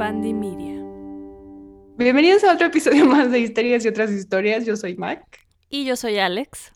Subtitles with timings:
[0.00, 0.82] Fandi Media.
[1.98, 4.64] Bienvenidos a otro episodio más de Historias y otras historias.
[4.64, 5.22] Yo soy Mac.
[5.68, 6.72] Y yo soy Alex.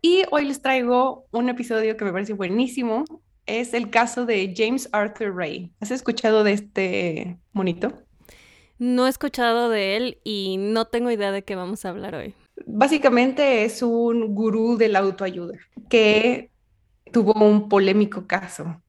[0.00, 3.04] Y hoy les traigo un episodio que me parece buenísimo.
[3.44, 5.70] Es el caso de James Arthur Ray.
[5.80, 7.92] ¿Has escuchado de este monito?
[8.78, 12.32] No he escuchado de él y no tengo idea de qué vamos a hablar hoy.
[12.64, 15.58] Básicamente es un gurú de la autoayuda
[15.90, 16.50] que
[17.12, 18.80] tuvo un polémico caso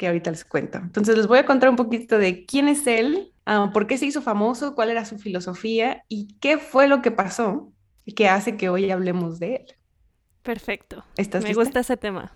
[0.00, 0.78] que ahorita les cuento.
[0.78, 4.06] Entonces les voy a contar un poquito de quién es él, ah, por qué se
[4.06, 7.70] hizo famoso, cuál era su filosofía y qué fue lo que pasó
[8.06, 9.66] y que hace que hoy hablemos de él.
[10.42, 11.04] Perfecto.
[11.18, 11.62] ¿Estás Me lista?
[11.62, 12.32] gusta ese tema.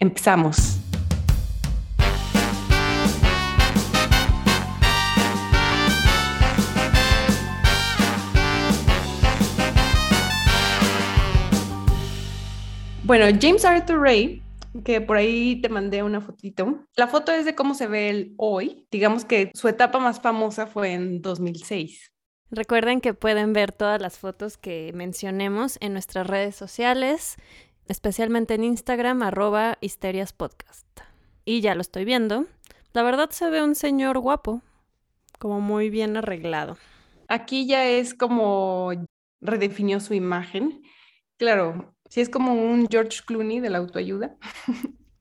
[0.00, 0.80] Empezamos.
[13.04, 14.42] Bueno, James Arthur Ray,
[14.84, 16.84] que por ahí te mandé una fotito.
[16.96, 18.86] La foto es de cómo se ve él hoy.
[18.90, 22.12] Digamos que su etapa más famosa fue en 2006.
[22.50, 27.36] Recuerden que pueden ver todas las fotos que mencionemos en nuestras redes sociales,
[27.86, 30.86] especialmente en Instagram, arroba histeriaspodcast.
[31.44, 32.46] Y ya lo estoy viendo.
[32.92, 34.62] La verdad se ve un señor guapo,
[35.38, 36.76] como muy bien arreglado.
[37.28, 38.90] Aquí ya es como
[39.40, 40.82] redefinió su imagen.
[41.38, 44.36] Claro, sí es como un George Clooney de la autoayuda.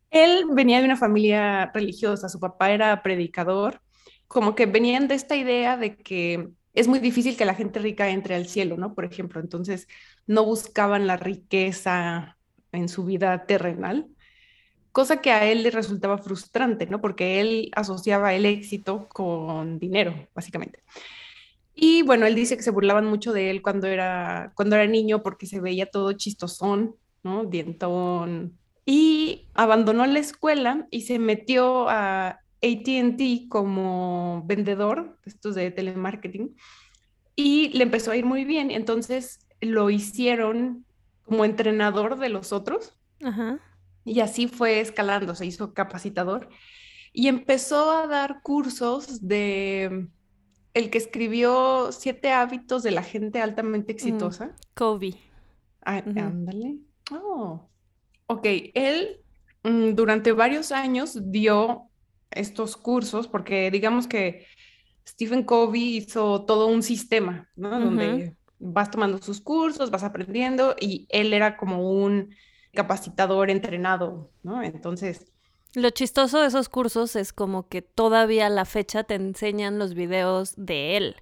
[0.10, 3.80] Él venía de una familia religiosa, su papá era predicador,
[4.28, 8.10] como que venían de esta idea de que es muy difícil que la gente rica
[8.10, 8.96] entre al cielo, ¿no?
[8.96, 9.88] Por ejemplo, entonces
[10.26, 12.38] no buscaban la riqueza
[12.72, 14.08] en su vida terrenal,
[14.92, 17.02] cosa que a él le resultaba frustrante, ¿no?
[17.02, 20.82] Porque él asociaba el éxito con dinero, básicamente.
[21.82, 25.24] Y bueno, él dice que se burlaban mucho de él cuando era, cuando era niño
[25.24, 27.46] porque se veía todo chistosón, ¿no?
[27.46, 28.58] Dientón.
[28.86, 36.54] Y abandonó la escuela y se metió a ATT como vendedor, estos de telemarketing,
[37.38, 38.72] y le empezó a ir muy bien.
[38.72, 40.86] Entonces lo hicieron
[41.24, 43.58] como entrenador de los otros Ajá.
[44.04, 46.50] y así fue escalando, se hizo capacitador
[47.14, 50.10] y empezó a dar cursos de
[50.80, 54.56] el que escribió Siete hábitos de la gente altamente exitosa.
[54.74, 55.16] Kobe.
[55.86, 56.78] Ah, ándale.
[57.12, 57.70] Oh.
[58.28, 59.22] Ok, él
[59.64, 61.90] mm, durante varios años dio
[62.32, 64.46] estos cursos porque digamos que
[65.08, 67.80] Stephen Covey hizo todo un sistema, ¿no?
[67.80, 72.36] Donde vas tomando sus cursos, vas aprendiendo y él era como un
[72.74, 74.62] capacitador entrenado, ¿no?
[74.62, 75.32] Entonces,
[75.76, 79.94] Lo chistoso de esos cursos es como que todavía a la fecha te enseñan los
[79.94, 81.16] videos de él.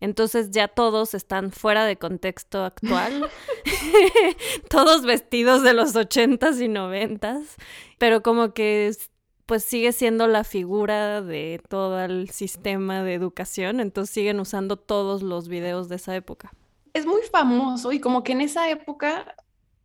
[0.00, 3.28] Entonces ya todos están fuera de contexto actual.
[4.68, 7.56] todos vestidos de los ochentas y noventas.
[7.98, 9.10] Pero como que es-
[9.46, 13.80] pues sigue siendo la figura de todo el sistema de educación.
[13.80, 16.52] Entonces siguen usando todos los videos de esa época.
[16.92, 19.36] es muy famoso y como que en esa época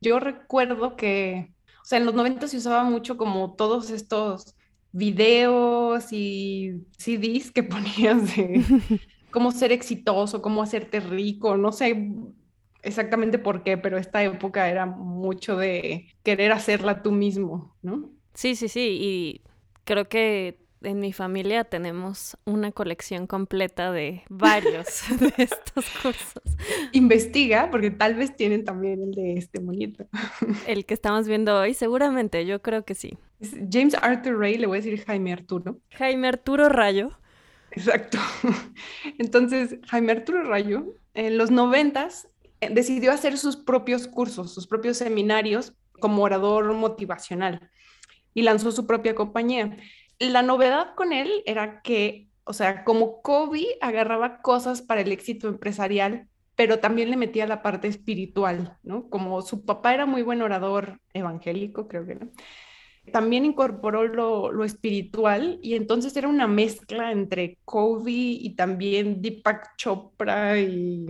[0.01, 1.51] yo recuerdo que,
[1.85, 4.55] o sea, en los 90 se usaba mucho como todos estos
[4.91, 8.63] videos y CDs que ponías de
[9.29, 12.11] cómo ser exitoso, cómo hacerte rico, no sé
[12.81, 18.09] exactamente por qué, pero esta época era mucho de querer hacerla tú mismo, ¿no?
[18.33, 18.97] Sí, sí, sí.
[18.99, 19.41] Y
[19.83, 26.43] creo que en mi familia tenemos una colección completa de varios de estos cursos.
[26.91, 30.07] Investiga, porque tal vez tienen también el de este monito.
[30.67, 33.17] El que estamos viendo hoy, seguramente, yo creo que sí.
[33.39, 35.79] Es James Arthur Ray, le voy a decir Jaime Arturo.
[35.91, 37.11] Jaime Arturo Rayo.
[37.71, 38.17] Exacto.
[39.17, 42.27] Entonces, Jaime Arturo Rayo, en los noventas,
[42.61, 47.69] eh, decidió hacer sus propios cursos, sus propios seminarios como orador motivacional
[48.33, 49.77] y lanzó su propia compañía.
[50.19, 55.47] La novedad con él era que, o sea, como Kobe agarraba cosas para el éxito
[55.47, 59.09] empresarial, pero también le metía la parte espiritual, ¿no?
[59.09, 62.29] Como su papá era muy buen orador evangélico, creo que no.
[63.11, 69.75] También incorporó lo, lo espiritual y entonces era una mezcla entre Kobe y también Deepak
[69.75, 71.07] Chopra y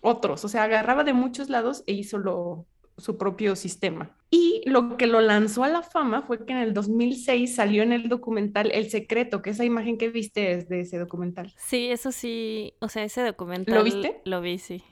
[0.00, 0.44] otros.
[0.44, 2.66] O sea, agarraba de muchos lados e hizo lo,
[2.98, 4.16] su propio sistema.
[4.34, 7.92] Y lo que lo lanzó a la fama fue que en el 2006 salió en
[7.92, 11.54] el documental El Secreto, que esa imagen que viste es de ese documental.
[11.56, 13.76] Sí, eso sí, o sea, ese documental.
[13.76, 14.20] ¿Lo viste?
[14.24, 14.82] Lo vi, sí.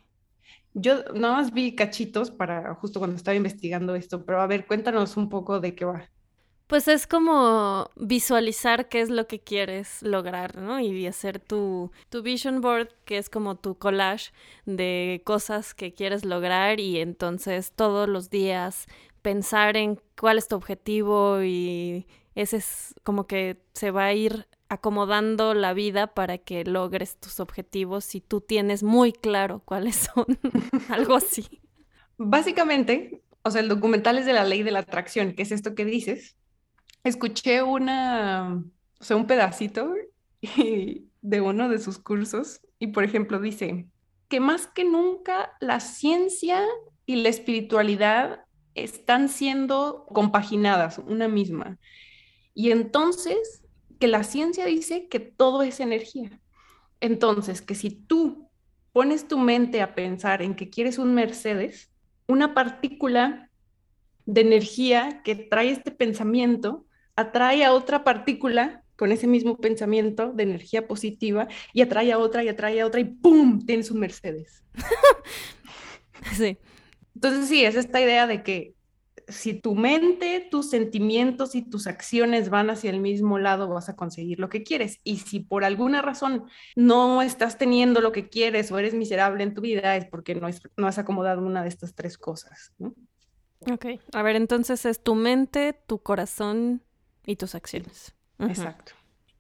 [0.75, 5.17] Yo nada más vi cachitos para justo cuando estaba investigando esto, pero a ver, cuéntanos
[5.17, 6.09] un poco de qué va.
[6.69, 10.79] Pues es como visualizar qué es lo que quieres lograr, ¿no?
[10.79, 14.31] Y hacer tu, tu vision board, que es como tu collage
[14.67, 18.87] de cosas que quieres lograr y entonces todos los días
[19.23, 24.47] pensar en cuál es tu objetivo y ese es como que se va a ir
[24.69, 30.27] acomodando la vida para que logres tus objetivos si tú tienes muy claro cuáles son,
[30.89, 31.61] algo así.
[32.17, 35.75] Básicamente, o sea, el documental es de la ley de la atracción, que es esto
[35.75, 36.37] que dices.
[37.05, 38.63] Escuché una,
[38.99, 39.93] o sea, un pedacito
[40.41, 43.87] de uno de sus cursos y, por ejemplo, dice
[44.29, 46.65] que más que nunca la ciencia
[47.05, 51.79] y la espiritualidad están siendo compaginadas, una misma.
[52.55, 53.63] Y entonces,
[53.99, 56.41] que la ciencia dice que todo es energía.
[57.01, 58.49] Entonces, que si tú
[58.93, 61.91] pones tu mente a pensar en que quieres un Mercedes,
[62.27, 63.51] una partícula
[64.27, 66.87] de energía que trae este pensamiento
[67.17, 72.45] atrae a otra partícula con ese mismo pensamiento de energía positiva y atrae a otra
[72.45, 73.65] y atrae a otra y ¡pum!
[73.65, 74.63] Tienes un Mercedes.
[76.37, 76.57] sí.
[77.23, 78.75] Entonces sí, es esta idea de que
[79.29, 83.95] si tu mente, tus sentimientos y tus acciones van hacia el mismo lado, vas a
[83.95, 84.99] conseguir lo que quieres.
[85.05, 89.55] Y si por alguna razón no estás teniendo lo que quieres o eres miserable en
[89.55, 92.73] tu vida, es porque no, no has acomodado una de estas tres cosas.
[92.79, 92.93] ¿no?
[93.71, 96.83] Ok, a ver, entonces es tu mente, tu corazón
[97.25, 98.17] y tus acciones.
[98.41, 98.95] Exacto.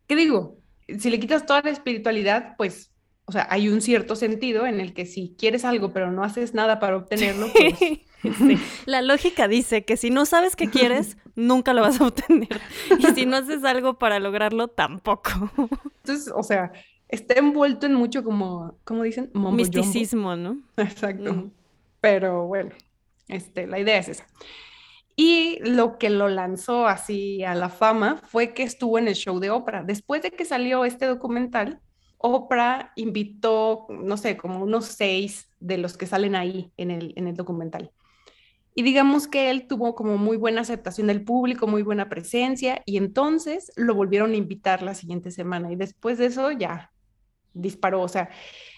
[0.06, 0.60] ¿Qué digo?
[1.00, 2.91] Si le quitas toda la espiritualidad, pues
[3.24, 6.54] o sea, hay un cierto sentido en el que si quieres algo pero no haces
[6.54, 8.00] nada para obtenerlo, pues...
[8.86, 12.60] La lógica dice que si no sabes qué quieres, nunca lo vas a obtener.
[12.98, 15.50] Y si no haces algo para lograrlo, tampoco.
[16.04, 16.72] Entonces, o sea,
[17.08, 19.30] está envuelto en mucho como, ¿cómo dicen?
[19.34, 20.60] Misticismo, ¿no?
[20.76, 21.50] Exacto.
[22.00, 22.70] Pero bueno,
[23.28, 24.26] este, la idea es esa.
[25.14, 29.40] Y lo que lo lanzó así a la fama fue que estuvo en el show
[29.40, 29.82] de Oprah.
[29.82, 31.80] Después de que salió este documental,
[32.22, 37.28] Oprah invitó, no sé, como unos seis de los que salen ahí en el, en
[37.28, 37.92] el documental.
[38.74, 42.96] Y digamos que él tuvo como muy buena aceptación del público, muy buena presencia, y
[42.96, 45.70] entonces lo volvieron a invitar la siguiente semana.
[45.70, 46.90] Y después de eso ya
[47.52, 48.00] disparó.
[48.00, 48.30] O sea,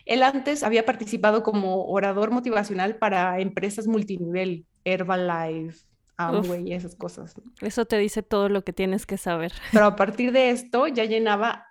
[0.04, 5.86] él antes había participado como orador motivacional para empresas multinivel, Herbalife,
[6.16, 7.34] Amway y esas cosas.
[7.60, 9.52] Eso te dice todo lo que tienes que saber.
[9.72, 11.66] Pero a partir de esto ya llenaba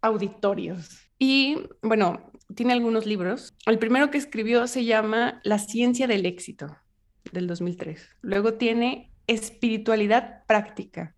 [0.00, 1.09] auditorios.
[1.22, 3.54] Y bueno, tiene algunos libros.
[3.66, 6.78] El primero que escribió se llama La ciencia del éxito,
[7.30, 8.08] del 2003.
[8.22, 11.14] Luego tiene Espiritualidad práctica.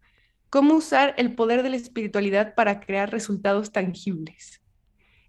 [0.50, 4.60] Cómo usar el poder de la espiritualidad para crear resultados tangibles.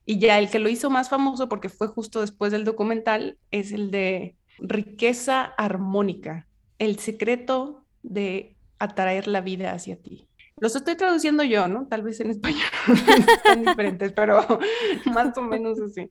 [0.06, 3.72] Y ya el que lo hizo más famoso, porque fue justo después del documental, es
[3.72, 6.48] el de Riqueza Armónica,
[6.80, 10.28] el secreto de atraer la vida hacia ti.
[10.60, 11.88] Los estoy traduciendo yo, ¿no?
[11.88, 12.62] Tal vez en español
[13.28, 14.46] están diferentes, pero
[15.14, 16.08] más o menos así.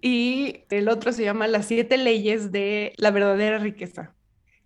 [0.00, 4.14] Y el otro se llama Las siete leyes de la verdadera riqueza,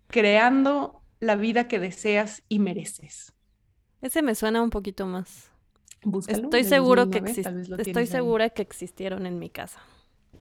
[0.07, 3.33] creando la vida que deseas y mereces.
[4.01, 5.51] Ese me suena un poquito más.
[6.27, 7.19] estoy seguro que
[7.77, 9.79] estoy segura que existieron en mi casa.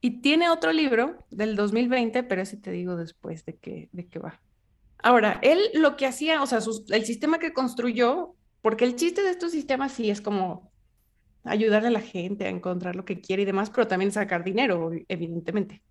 [0.01, 4.19] Y tiene otro libro del 2020, pero ese te digo después de qué de qué
[4.19, 4.41] va.
[5.03, 6.59] Ahora, él lo que hacía, o sea,
[6.91, 10.73] el sistema que construyó, porque el chiste de estos sistemas sí es como
[11.45, 14.91] ayudarle a la gente a encontrar lo que quiere y demás, pero también sacar dinero,
[15.09, 15.83] evidentemente.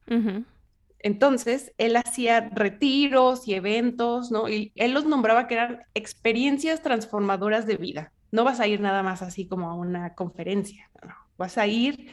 [0.99, 4.49] Entonces, él hacía retiros y eventos, ¿no?
[4.49, 8.11] Y él los nombraba que eran experiencias transformadoras de vida.
[8.31, 10.89] No vas a ir nada más así como a una conferencia,
[11.37, 12.09] vas a ir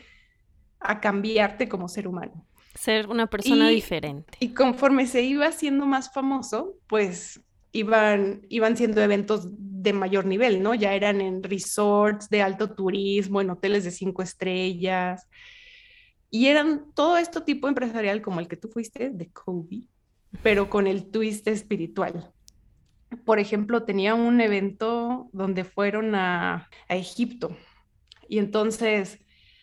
[0.78, 2.46] a cambiarte como ser humano.
[2.74, 4.38] Ser una persona diferente.
[4.40, 7.40] Y conforme se iba haciendo más famoso, pues
[7.72, 10.74] iban, iban siendo eventos de mayor nivel, ¿no?
[10.74, 15.28] Ya eran en resorts de alto turismo, en hoteles de cinco estrellas.
[16.30, 19.88] Y eran todo este tipo empresarial como el que tú fuiste, de Kobe,
[20.42, 22.32] pero con el twist espiritual.
[23.24, 27.56] Por ejemplo, tenía un evento donde fueron a, a Egipto.
[28.28, 29.18] Y entonces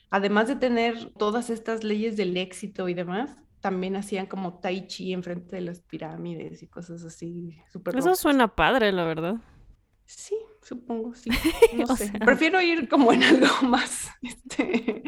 [0.10, 5.13] además de tener todas estas leyes del éxito y demás, también hacían como tai chi
[5.13, 7.58] enfrente de las pirámides y cosas así.
[7.72, 9.36] Super Eso suena padre, la verdad.
[10.06, 11.30] Sí, supongo, sí.
[11.78, 12.12] No sé.
[12.25, 15.04] Prefiero ir como en algo más este,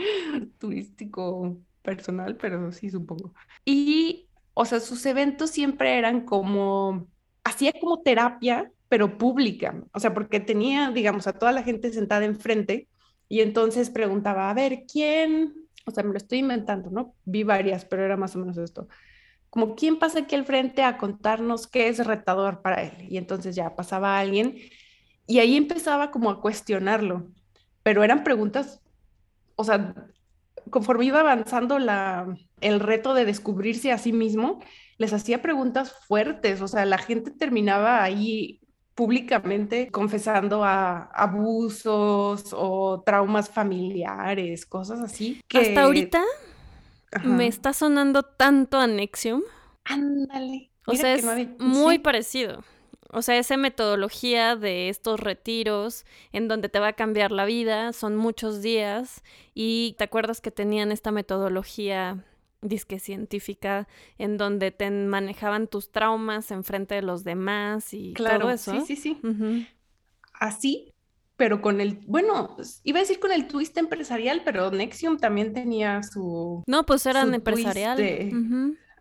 [0.59, 3.33] turístico, personal, pero sí, supongo.
[3.65, 7.07] Y, o sea, sus eventos siempre eran como,
[7.43, 9.81] hacía como terapia, pero pública.
[9.93, 12.87] O sea, porque tenía, digamos, a toda la gente sentada enfrente
[13.31, 15.53] y entonces preguntaba, a ver, ¿quién?
[15.85, 17.15] O sea, me lo estoy inventando, ¿no?
[17.23, 18.89] Vi varias, pero era más o menos esto.
[19.49, 23.07] Como, ¿quién pasa aquí al frente a contarnos qué es retador para él?
[23.09, 24.57] Y entonces ya pasaba alguien
[25.27, 27.31] y ahí empezaba como a cuestionarlo.
[27.83, 28.81] Pero eran preguntas,
[29.55, 29.95] o sea,
[30.69, 34.59] conforme iba avanzando la, el reto de descubrirse a sí mismo,
[34.97, 38.59] les hacía preguntas fuertes, o sea, la gente terminaba ahí
[39.01, 45.41] públicamente confesando a abusos o traumas familiares, cosas así.
[45.51, 46.21] Hasta ahorita
[47.23, 49.41] me está sonando tanto a Nexium.
[49.85, 50.69] Ándale.
[50.85, 51.25] O sea, es
[51.57, 52.63] muy parecido.
[53.09, 57.93] O sea, esa metodología de estos retiros en donde te va a cambiar la vida,
[57.93, 59.23] son muchos días
[59.55, 62.23] y te acuerdas que tenían esta metodología
[62.61, 63.87] disque científica
[64.17, 68.79] en donde te manejaban tus traumas en frente de los demás y todo eso.
[68.85, 69.67] Sí, sí, sí.
[70.33, 70.93] Así,
[71.37, 76.03] pero con el, bueno, iba a decir con el twist empresarial, pero Nexium también tenía
[76.03, 76.63] su...
[76.67, 77.99] No, pues eran empresarial.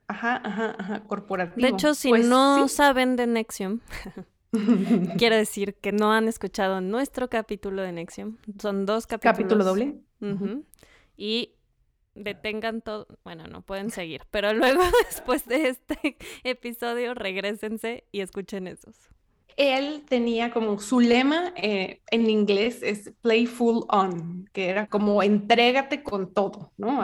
[0.06, 1.64] Ajá, ajá, ajá, corporativo.
[1.64, 3.80] De hecho, si pues no saben de Nexium,
[5.18, 8.36] quiere decir que no han escuchado nuestro capítulo de Nexium.
[8.58, 9.36] Son dos capítulos.
[9.36, 10.00] Capítulo doble.
[11.16, 11.54] Y
[12.22, 18.66] detengan todo, bueno, no pueden seguir, pero luego después de este episodio regresense y escuchen
[18.66, 18.96] esos.
[19.56, 26.02] Él tenía como su lema eh, en inglés es playful on, que era como entrégate
[26.02, 27.02] con todo, ¿no?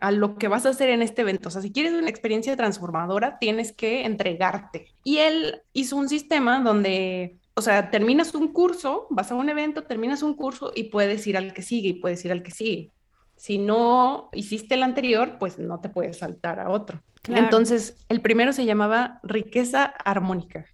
[0.00, 1.48] a lo que vas a hacer en este evento.
[1.48, 4.86] O sea, si quieres una experiencia transformadora, tienes que entregarte.
[5.02, 9.84] Y él hizo un sistema donde, o sea, terminas un curso, vas a un evento,
[9.84, 12.90] terminas un curso y puedes ir al que sigue y puedes ir al que sigue.
[13.36, 17.02] Si no hiciste el anterior, pues no te puedes saltar a otro.
[17.28, 20.66] Entonces, el primero se llamaba riqueza armónica.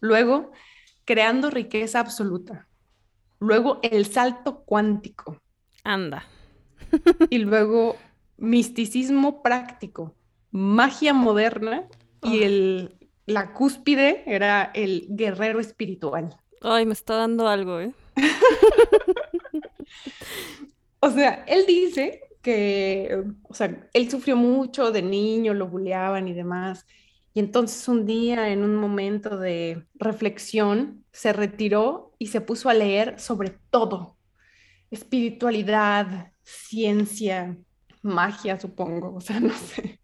[0.00, 0.52] Luego,
[1.04, 2.68] creando riqueza absoluta.
[3.38, 5.40] Luego, el salto cuántico.
[5.84, 6.24] Anda.
[7.30, 7.96] y luego
[8.36, 10.14] misticismo práctico,
[10.50, 11.86] magia moderna
[12.22, 16.36] y el, la cúspide era el guerrero espiritual.
[16.60, 17.92] Ay, me está dando algo, ¿eh?
[21.00, 26.32] o sea, él dice que, o sea, él sufrió mucho de niño, lo buleaban y
[26.32, 26.86] demás.
[27.34, 32.74] Y entonces un día, en un momento de reflexión, se retiró y se puso a
[32.74, 34.16] leer sobre todo.
[34.90, 37.56] Espiritualidad, ciencia,
[38.02, 40.00] magia, supongo, o sea, no sé.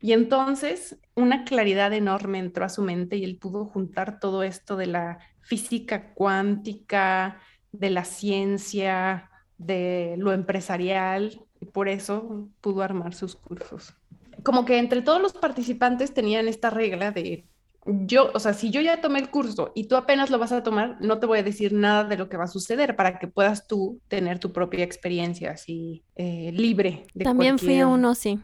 [0.00, 4.76] Y entonces una claridad enorme entró a su mente y él pudo juntar todo esto
[4.76, 7.40] de la física cuántica,
[7.72, 13.94] de la ciencia, de lo empresarial, y por eso pudo armar sus cursos.
[14.42, 17.46] Como que entre todos los participantes tenían esta regla de
[17.86, 20.62] yo, o sea, si yo ya tomé el curso y tú apenas lo vas a
[20.62, 23.28] tomar, no te voy a decir nada de lo que va a suceder para que
[23.28, 27.06] puedas tú tener tu propia experiencia así eh, libre.
[27.14, 28.40] De También fui uno, sí.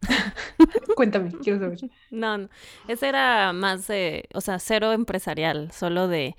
[0.96, 1.78] Cuéntame, quiero saber.
[2.10, 2.48] No, no,
[2.88, 6.34] ese era más, de, o sea, cero empresarial, solo de,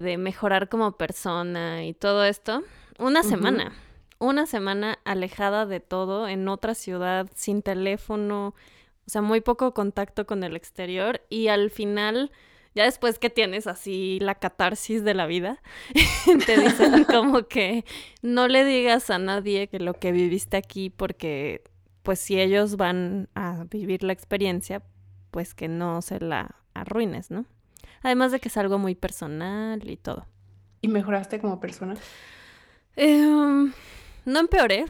[0.00, 2.64] de mejorar como persona y todo esto.
[2.98, 3.72] Una semana,
[4.18, 8.54] una semana alejada de todo, en otra ciudad, sin teléfono,
[9.06, 12.32] o sea, muy poco contacto con el exterior y al final,
[12.74, 15.62] ya después que tienes así la catarsis de la vida,
[16.46, 17.84] te dicen como que
[18.20, 21.62] no le digas a nadie que lo que viviste aquí porque
[22.02, 24.82] pues si ellos van a vivir la experiencia,
[25.30, 27.46] pues que no se la arruines, ¿no?
[28.02, 30.26] Además de que es algo muy personal y todo.
[30.80, 31.94] ¿Y mejoraste como persona?
[32.98, 33.72] Em,
[34.26, 34.86] no empeoré.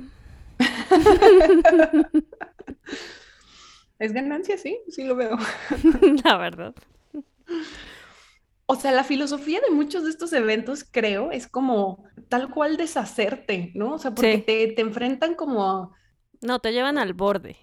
[3.98, 5.36] Es ganancia, sí, sí lo veo.
[6.24, 6.72] La verdad.
[8.66, 13.72] O sea, la filosofía de muchos de estos eventos, creo, es como tal cual deshacerte,
[13.74, 13.94] ¿no?
[13.94, 15.92] O sea, porque te, te enfrentan como...
[16.40, 17.56] No, te llevan al borde.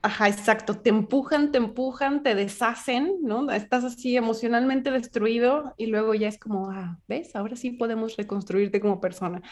[0.00, 0.78] Ajá, exacto.
[0.78, 3.50] Te empujan, te empujan, te deshacen, ¿no?
[3.50, 7.36] Estás así emocionalmente destruido y luego ya es como, ah, ¿ves?
[7.36, 9.42] Ahora sí podemos reconstruirte como persona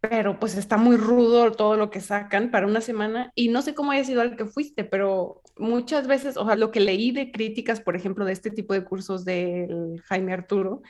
[0.00, 3.74] pero pues está muy rudo todo lo que sacan para una semana y no sé
[3.74, 7.32] cómo haya sido al que fuiste, pero muchas veces, o sea, lo que leí de
[7.32, 10.82] críticas, por ejemplo, de este tipo de cursos del Jaime Arturo,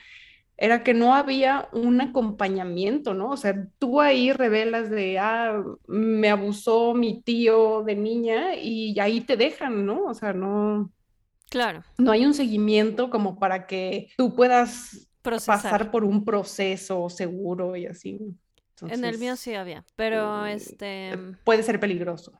[0.57, 3.31] era que no había un acompañamiento, ¿no?
[3.31, 9.21] O sea, tú ahí revelas de, ah, me abusó mi tío de niña y ahí
[9.21, 10.03] te dejan, ¿no?
[10.03, 10.91] O sea, no...
[11.49, 11.81] Claro.
[11.97, 17.87] No hay un seguimiento como para que tú puedas pasar por un proceso seguro y
[17.87, 18.19] así
[18.81, 21.09] en el mío sí había, pero eh, este...
[21.11, 22.39] Eh, puede ser peligroso.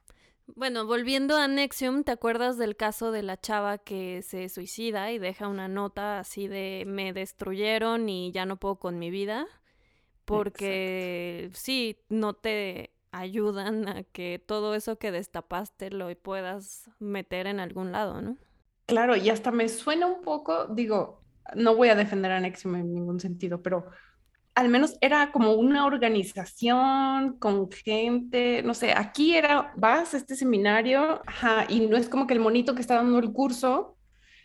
[0.55, 5.19] Bueno, volviendo a Nexium, ¿te acuerdas del caso de la chava que se suicida y
[5.19, 9.46] deja una nota así de me destruyeron y ya no puedo con mi vida?
[10.25, 17.60] Porque sí, no te ayudan a que todo eso que destapaste lo puedas meter en
[17.60, 18.38] algún lado, ¿no?
[18.86, 21.22] Claro, y hasta me suena un poco, digo,
[21.55, 23.88] no voy a defender a Nexium en ningún sentido, pero
[24.56, 30.36] al menos era como una organización con gente, no sé, aquí era, vas a este
[30.36, 33.98] seminario, ajá, y no es como que el monito que está dando el curso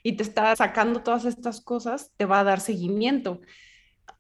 [0.03, 3.41] y te está sacando todas estas cosas, te va a dar seguimiento.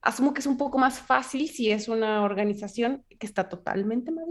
[0.00, 4.26] Asumo que es un poco más fácil si es una organización que está totalmente mal.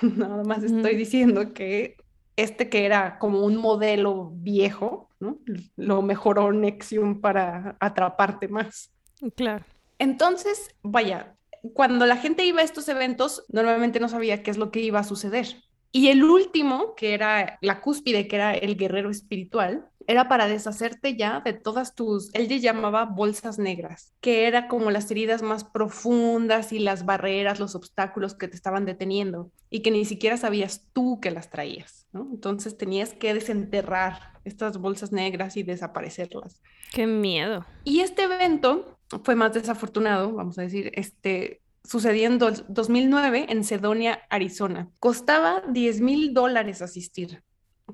[0.02, 1.96] Nada más estoy diciendo que
[2.36, 5.40] este que era como un modelo viejo, ¿no?
[5.76, 8.92] Lo mejoró Nexium para atraparte más.
[9.34, 9.64] Claro.
[9.98, 11.36] Entonces, vaya,
[11.74, 15.00] cuando la gente iba a estos eventos, normalmente no sabía qué es lo que iba
[15.00, 15.56] a suceder.
[15.90, 21.16] Y el último, que era la cúspide, que era el guerrero espiritual, era para deshacerte
[21.16, 25.64] ya de todas tus, él le llamaba bolsas negras, que era como las heridas más
[25.64, 30.86] profundas y las barreras, los obstáculos que te estaban deteniendo y que ni siquiera sabías
[30.94, 32.26] tú que las traías, ¿no?
[32.32, 36.62] Entonces tenías que desenterrar estas bolsas negras y desaparecerlas.
[36.92, 37.66] Qué miedo.
[37.84, 44.20] Y este evento fue más desafortunado, vamos a decir, este, sucediendo en 2009 en Sedonia,
[44.30, 44.90] Arizona.
[45.00, 47.42] Costaba 10 mil dólares asistir,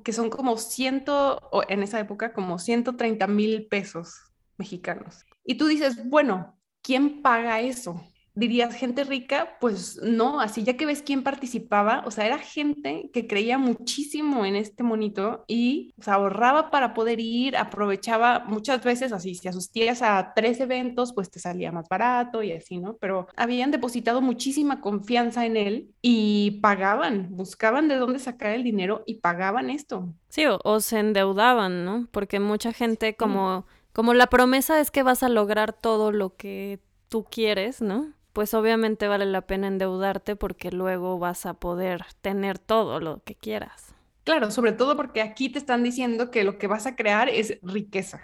[0.03, 5.25] que son como ciento, o en esa época, como 130 mil pesos mexicanos.
[5.45, 8.03] Y tú dices, bueno, ¿quién paga eso?
[8.35, 13.11] Dirías gente rica, pues no, así ya que ves quién participaba, o sea, era gente
[13.13, 19.13] que creía muchísimo en este monito y se ahorraba para poder ir, aprovechaba muchas veces
[19.13, 22.97] así, si asistías a tres eventos, pues te salía más barato y así, ¿no?
[23.01, 29.05] Pero habían depositado muchísima confianza en él y pagaban, buscaban de dónde sacar el dinero
[29.07, 30.13] y pagaban esto.
[30.29, 32.09] Sí, o, se endeudaban, ¿no?
[32.11, 33.67] Porque mucha gente como...
[33.93, 38.13] Como la promesa es que vas a lograr todo lo que tú quieres, ¿no?
[38.35, 43.37] Pues obviamente vale la pena endeudarte porque luego vas a poder tener todo lo que
[43.37, 43.95] quieras.
[44.25, 47.59] Claro, sobre todo porque aquí te están diciendo que lo que vas a crear es
[47.63, 48.21] riqueza.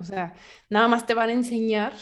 [0.00, 0.34] O sea,
[0.70, 1.92] nada más te van a enseñar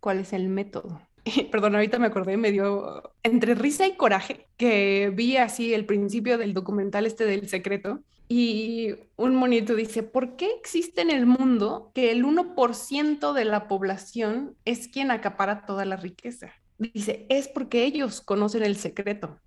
[0.00, 1.00] cuál es el método.
[1.52, 6.38] Perdón, ahorita me acordé, me dio entre risa y coraje que vi así el principio
[6.38, 11.92] del documental este del secreto y un monito dice, ¿por qué existe en el mundo
[11.94, 16.52] que el 1% de la población es quien acapara toda la riqueza?
[16.78, 19.40] Dice, es porque ellos conocen el secreto,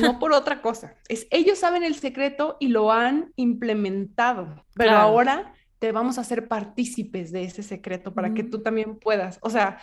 [0.00, 0.96] no por otra cosa.
[1.08, 6.48] Es ellos saben el secreto y lo han implementado, pero ahora te vamos a hacer
[6.48, 9.38] partícipes de ese secreto para que tú también puedas.
[9.42, 9.78] O sea,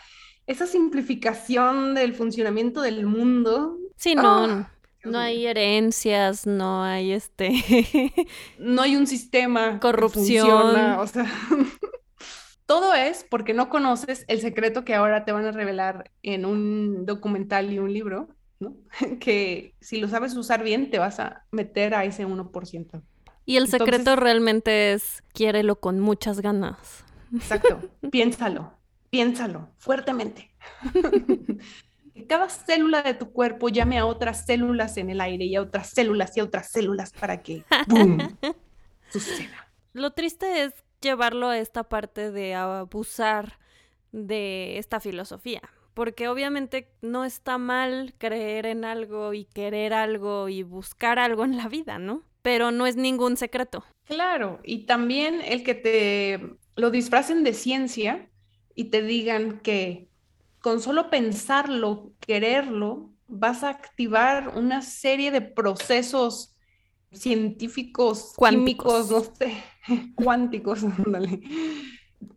[0.47, 3.77] esa simplificación del funcionamiento del mundo.
[3.95, 4.71] Sí, no, ¡ah!
[5.03, 7.51] no hay herencias, no hay este.
[8.57, 9.79] no hay un sistema.
[9.79, 10.75] Corrupción.
[10.97, 11.25] o sea.
[12.73, 17.05] Todo es porque no conoces el secreto que ahora te van a revelar en un
[17.05, 18.75] documental y un libro, ¿no?
[19.19, 23.01] que si lo sabes usar bien, te vas a meter a ese 1%.
[23.45, 27.05] Y el secreto realmente es quiérelo con muchas ganas.
[27.31, 27.79] Exacto,
[28.11, 28.73] piénsalo,
[29.11, 30.49] piénsalo fuertemente.
[32.15, 35.61] que cada célula de tu cuerpo llame a otras células en el aire y a
[35.61, 38.35] otras células y a otras células para que ¡boom!
[39.11, 39.69] suceda.
[39.93, 43.59] Lo triste es llevarlo a esta parte de abusar
[44.11, 45.61] de esta filosofía.
[45.93, 51.57] Porque obviamente no está mal creer en algo y querer algo y buscar algo en
[51.57, 52.23] la vida, ¿no?
[52.41, 53.83] Pero no es ningún secreto.
[54.05, 58.29] Claro, y también el que te lo disfracen de ciencia
[58.73, 60.09] y te digan que
[60.59, 66.52] con solo pensarlo, quererlo, vas a activar una serie de procesos
[67.13, 69.63] científicos, químicos, no sé,
[70.15, 70.81] cuánticos,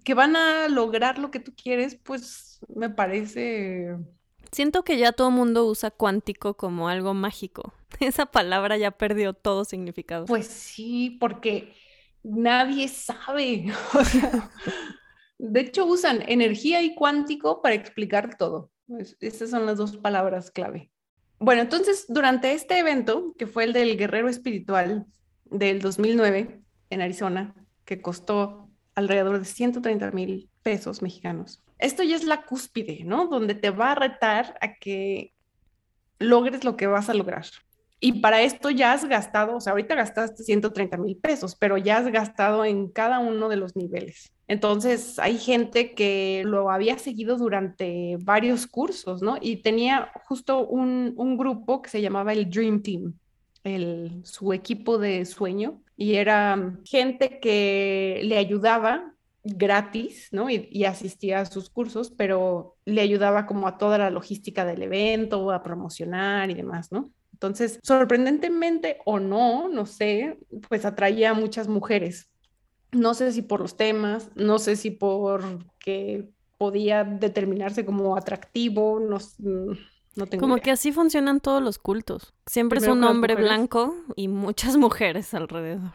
[0.04, 3.96] que van a lograr lo que tú quieres, pues me parece...
[4.52, 7.74] Siento que ya todo el mundo usa cuántico como algo mágico.
[8.00, 10.26] Esa palabra ya perdió todo significado.
[10.26, 11.74] Pues sí, porque
[12.22, 13.66] nadie sabe.
[15.38, 18.70] de hecho, usan energía y cuántico para explicar todo.
[19.20, 20.90] esas son las dos palabras clave.
[21.38, 25.06] Bueno, entonces, durante este evento, que fue el del Guerrero Espiritual
[25.44, 32.24] del 2009 en Arizona, que costó alrededor de 130 mil pesos mexicanos, esto ya es
[32.24, 33.26] la cúspide, ¿no?
[33.26, 35.34] Donde te va a retar a que
[36.18, 37.44] logres lo que vas a lograr.
[38.00, 41.98] Y para esto ya has gastado, o sea, ahorita gastaste 130 mil pesos, pero ya
[41.98, 44.32] has gastado en cada uno de los niveles.
[44.48, 49.36] Entonces, hay gente que lo había seguido durante varios cursos, ¿no?
[49.40, 53.14] Y tenía justo un, grupo que se llamaba el Dream Team,
[53.64, 60.48] el, su equipo de sueño, y era gente que le ayudaba gratis, ¿no?
[60.48, 64.82] Y, y, asistía a sus cursos, pero le ayudaba como a toda la logística del
[64.82, 67.10] evento, a promocionar y demás, ¿no?
[67.32, 72.30] Entonces, sorprendentemente o no, no sé, pues atraía a muchas mujeres
[72.96, 75.42] no sé si por los temas, no sé si por
[75.78, 79.18] que podía determinarse como atractivo, no,
[80.16, 82.34] no tengo Como que así funcionan todos los cultos.
[82.46, 85.92] Siempre es un hombre blanco y muchas mujeres alrededor.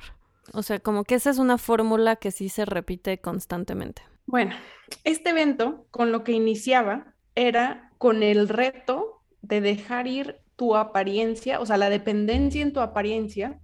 [0.54, 4.04] O sea, como que esa es una fórmula que sí se repite constantemente.
[4.26, 4.56] Bueno,
[5.04, 11.60] este evento con lo que iniciaba era con el reto de dejar ir tu apariencia,
[11.60, 13.60] o sea, la dependencia en tu apariencia,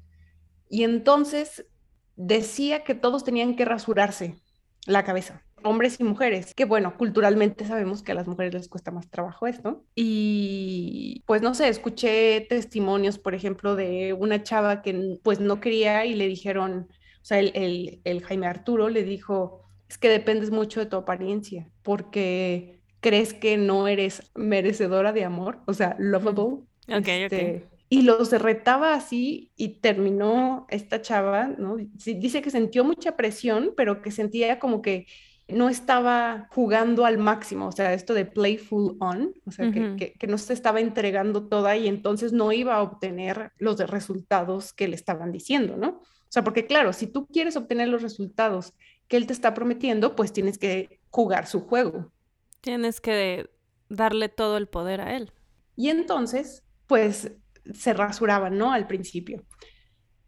[0.69, 1.65] y entonces
[2.17, 4.36] decía que todos tenían que rasurarse
[4.86, 8.91] la cabeza, hombres y mujeres, que bueno, culturalmente sabemos que a las mujeres les cuesta
[8.91, 9.84] más trabajo esto.
[9.95, 16.06] Y pues no sé, escuché testimonios, por ejemplo, de una chava que pues no quería
[16.06, 16.88] y le dijeron,
[17.21, 21.69] o sea, el, el, Jaime Arturo le dijo, es que dependes mucho de tu apariencia,
[21.84, 26.63] porque crees que no eres merecedora de amor, o sea, lovable.
[26.89, 31.78] Ok, este, y los retaba así y terminó esta chava, ¿no?
[31.78, 35.08] Dice que sintió mucha presión, pero que sentía como que
[35.47, 40.28] no estaba jugando al máximo, o sea, esto de playful on, o sea, que, que,
[40.28, 44.95] no se estaba entregando toda y entonces no iba a obtener los resultados que le
[44.95, 45.89] estaban diciendo, ¿no?
[45.89, 48.73] O sea, porque claro, si tú quieres obtener los resultados
[49.08, 52.12] que él te está prometiendo, pues tienes que jugar su juego.
[52.60, 53.50] Tienes que
[53.88, 55.32] darle todo el poder a él.
[55.78, 57.32] Y entonces, pues
[57.73, 58.71] se rasuraban, ¿no?
[58.71, 59.43] Al principio.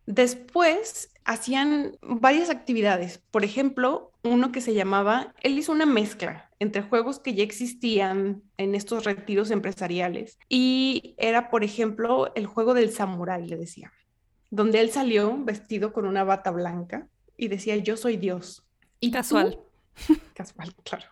[0.06, 3.22] Después hacían varias actividades.
[3.30, 8.42] Por ejemplo, uno que se llamaba, él hizo una mezcla entre juegos que ya existían
[8.58, 13.94] en estos retiros empresariales y era, por ejemplo, el juego del samurái, le decía,
[14.50, 18.66] donde él salió vestido con una bata blanca y decía, yo soy Dios.
[19.00, 19.60] Y casual.
[20.34, 21.06] casual, claro.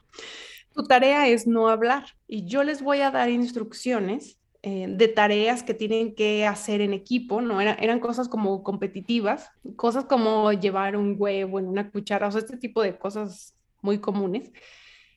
[0.74, 4.38] Tu tarea es no hablar y yo les voy a dar instrucciones
[4.70, 7.62] eh, de tareas que tienen que hacer en equipo, ¿no?
[7.62, 12.58] eran cosas como competitivas, cosas como llevar un huevo en una cuchara, o sea, este
[12.58, 14.52] tipo de cosas muy comunes,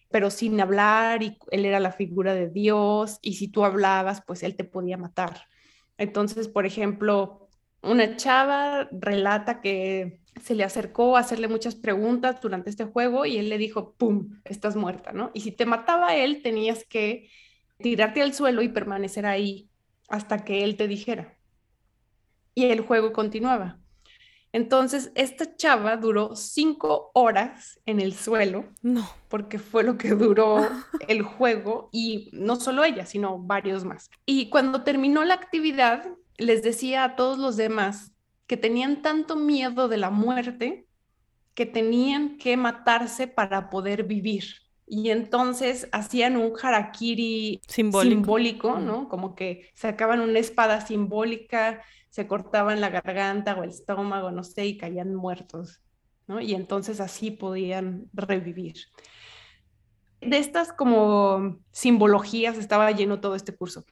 [0.09, 4.45] pero sin hablar y él era la figura de Dios y si tú hablabas, pues
[4.45, 5.49] él te podía matar.
[5.99, 7.49] Entonces, por ejemplo,
[7.83, 13.37] una chava relata que se le acercó a hacerle muchas preguntas durante este juego y
[13.37, 15.33] él le dijo, ¡pum!, estás muerta, ¿no?
[15.35, 17.29] Y si te mataba él, tenías que
[17.81, 19.69] tirarte al suelo y permanecer ahí
[20.09, 21.37] hasta que él te dijera.
[22.55, 23.79] Y el juego continuaba.
[24.53, 29.09] Entonces, esta chava duró cinco horas en el suelo, no.
[29.29, 30.57] porque fue lo que duró
[31.09, 34.11] el juego, y no solo ella, sino varios más.
[34.27, 36.05] Y cuando terminó la actividad,
[36.37, 38.13] les decía a todos los demás
[38.49, 40.87] que tenían tanto miedo de la muerte
[41.55, 44.45] que tenían que matarse para poder vivir
[44.93, 48.81] y entonces hacían un harakiri simbólico.
[48.81, 49.09] ¿no?
[49.09, 54.67] Como que sacaban una espada simbólica, se cortaban la garganta o el estómago, no sé,
[54.67, 55.81] y caían muertos,
[56.27, 56.41] ¿no?
[56.41, 58.79] Y entonces así podían revivir.
[60.21, 63.85] De estas como simbologías estaba lleno todo este curso.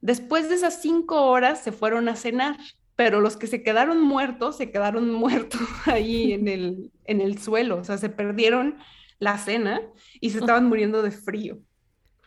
[0.00, 2.56] Después de esas cinco horas se fueron a cenar,
[2.96, 7.76] pero los que se quedaron muertos, se quedaron muertos ahí en el, en el suelo,
[7.76, 8.78] o sea, se perdieron
[9.22, 9.80] la cena
[10.20, 11.60] y se estaban muriendo de frío.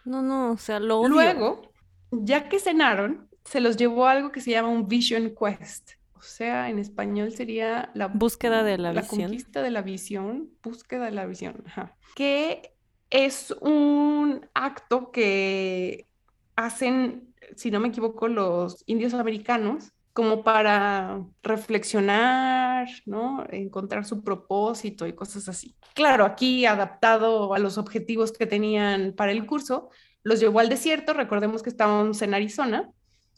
[0.06, 1.74] No, no, o sea, lo Luego,
[2.10, 5.92] ya que cenaron, se los llevó a algo que se llama un Vision Quest.
[6.14, 9.24] O sea, en español sería la búsqueda de la, la visión.
[9.24, 11.98] conquista de la visión, búsqueda de la visión, Ajá.
[12.16, 12.74] que
[13.10, 16.08] es un acto que
[16.56, 23.46] hacen, si no me equivoco, los indios americanos como para reflexionar, ¿no?
[23.50, 25.76] Encontrar su propósito y cosas así.
[25.94, 29.90] Claro, aquí adaptado a los objetivos que tenían para el curso,
[30.24, 32.90] los llevó al desierto, recordemos que estábamos en Arizona,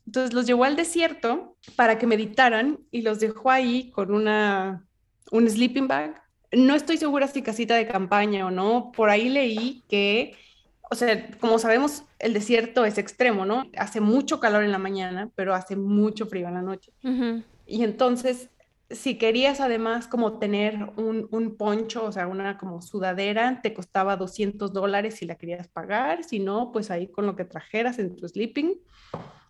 [0.06, 4.86] entonces los llevó al desierto para que meditaran y los dejó ahí con una,
[5.32, 6.22] un sleeping bag.
[6.52, 10.38] No estoy segura si casita de campaña o no, por ahí leí que
[10.90, 13.66] o sea, como sabemos, el desierto es extremo, ¿no?
[13.78, 16.94] Hace mucho calor en la mañana, pero hace mucho frío en la noche.
[17.66, 18.50] Y entonces,
[18.90, 24.16] si querías además como tener un, un, poncho, o sea, una como sudadera, te costaba
[24.16, 28.16] 200 dólares si la querías pagar, si no, pues ahí con lo que trajeras en
[28.16, 28.80] tu sleeping.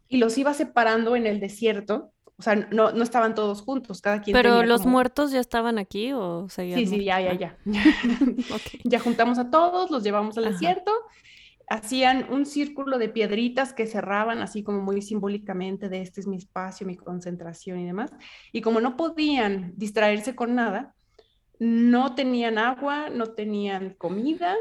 [0.09, 4.21] Y los ibas separando en el desierto o sea, no, no estaban todos juntos, cada
[4.21, 4.33] quien.
[4.35, 6.79] ¿Pero los muertos ya estaban aquí o seguían?
[6.79, 7.57] Sí, sí, ya, ya, ya.
[8.83, 10.91] Ya juntamos a todos, los llevamos al desierto,
[11.67, 16.37] hacían un círculo de piedritas que cerraban así como muy simbólicamente de este es mi
[16.37, 18.11] espacio, mi concentración y demás.
[18.51, 20.93] Y como no podían distraerse con nada,
[21.59, 24.55] no tenían agua, no tenían comida,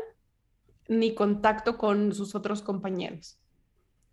[0.89, 3.39] ni contacto con sus otros compañeros.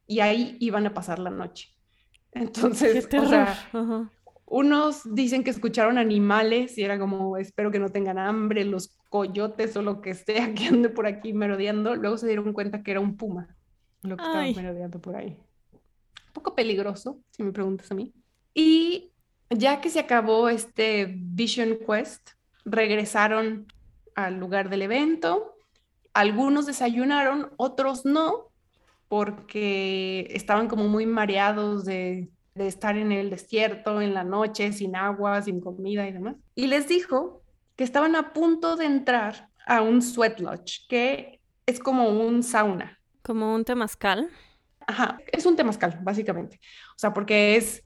[0.06, 1.72] Y ahí iban a pasar la noche.
[2.36, 3.58] Entonces, o sea,
[4.46, 9.76] unos dicen que escucharon animales y era como, espero que no tengan hambre, los coyotes
[9.78, 11.96] o lo que sea que ande por aquí merodeando.
[11.96, 13.56] Luego se dieron cuenta que era un puma
[14.04, 15.38] lo que estaba merodeando por ahí.
[16.28, 18.13] Un poco peligroso, si me preguntas a mí.
[18.54, 19.12] Y
[19.50, 22.32] Ya que se acabó este Vision Quest,
[22.65, 23.67] regresaron
[24.15, 25.56] al lugar del evento.
[26.13, 28.52] Algunos desayunaron, otros no,
[29.13, 34.95] porque estaban como muy mareados de, de, estar en el desierto, en la noche, sin
[34.95, 36.36] agua, sin comida y demás.
[36.56, 37.43] Y les dijo
[37.76, 42.99] que estaban a punto de entrar a un sweat lodge, que es como un sauna.
[43.21, 44.32] Como un temazcal.
[44.88, 46.60] Ajá, es un temazcal, básicamente.
[46.95, 47.84] O sea, porque es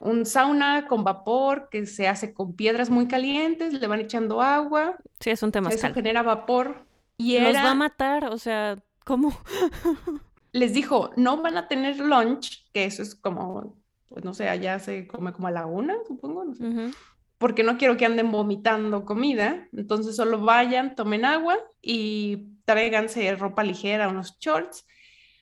[0.00, 4.96] un sauna con vapor que se hace con piedras muy calientes, le van echando agua.
[5.20, 5.90] Sí, es un temazcal.
[5.90, 6.86] Eso genera vapor.
[7.18, 9.38] Y Los va a matar, o sea, ¿cómo?
[10.54, 13.76] les dijo, no van a tener lunch, que eso es como,
[14.08, 16.64] pues no sé, allá se come como a la una, supongo, no sé.
[16.64, 16.94] Uh -huh.
[17.38, 19.68] Porque no quiero que anden vomitando comida.
[19.72, 24.86] Entonces solo vayan, tomen agua y tráiganse ropa ligera, unos shorts.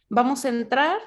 [0.09, 0.99] Vamos a entrar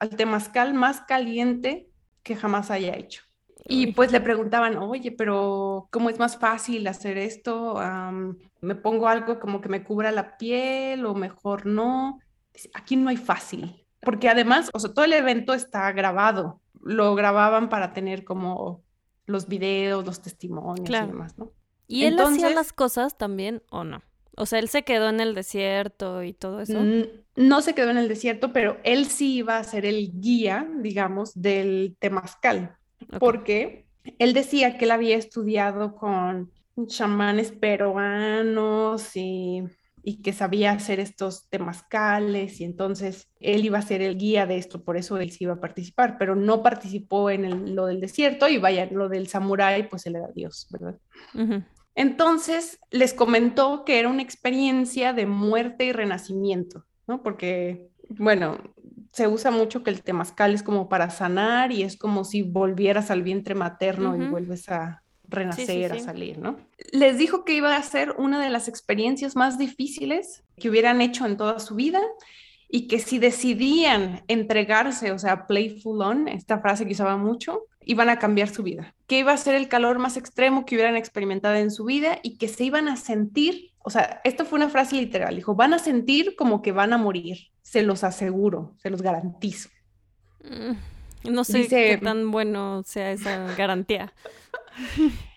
[0.00, 1.88] al temazcal más caliente
[2.24, 3.22] que jamás haya hecho.
[3.68, 7.74] Y pues le preguntaban, oye, pero ¿cómo es más fácil hacer esto?
[7.74, 12.18] Um, ¿Me pongo algo como que me cubra la piel o mejor no?
[12.74, 16.60] Aquí no hay fácil, porque además, o sea, todo el evento está grabado.
[16.80, 18.82] Lo grababan para tener como
[19.26, 21.06] los videos, los testimonios claro.
[21.06, 21.52] y demás, ¿no?
[21.86, 24.02] ¿Y él Entonces, hacía las cosas también o no?
[24.36, 26.80] O sea, él se quedó en el desierto y todo eso.
[27.34, 31.32] No se quedó en el desierto, pero él sí iba a ser el guía, digamos,
[31.34, 33.18] del temazcal, okay.
[33.18, 33.86] porque
[34.18, 36.52] él decía que él había estudiado con
[36.86, 39.64] chamanes peruanos y,
[40.08, 44.56] y, que sabía hacer estos temazcales y entonces él iba a ser el guía de
[44.56, 48.00] esto, por eso él sí iba a participar, pero no participó en el, lo del
[48.00, 50.98] desierto y vaya, lo del samurái, pues se le da Dios, ¿verdad?
[51.34, 51.66] Uh -huh.
[51.94, 57.22] Entonces les comentó que era una experiencia de muerte y renacimiento, ¿no?
[57.22, 58.58] Porque, bueno,
[59.12, 63.10] se usa mucho que el temazcal es como para sanar y es como si volvieras
[63.10, 64.26] al vientre materno uh -huh.
[64.26, 65.98] y vuelves a renacer, sí, sí, sí.
[65.98, 66.58] a salir, ¿no?
[66.92, 71.26] Les dijo que iba a ser una de las experiencias más difíciles que hubieran hecho
[71.26, 72.00] en toda su vida
[72.68, 78.10] y que si decidían entregarse, o sea, playful on, esta frase que usaba mucho, iban
[78.10, 81.54] a cambiar su vida, que iba a ser el calor más extremo que hubieran experimentado
[81.54, 84.96] en su vida y que se iban a sentir, o sea, esto fue una frase
[84.96, 89.00] literal, dijo, van a sentir como que van a morir, se los aseguro, se los
[89.00, 89.70] garantizo.
[90.44, 94.12] Mm, no sé Dice, qué tan bueno sea esa garantía.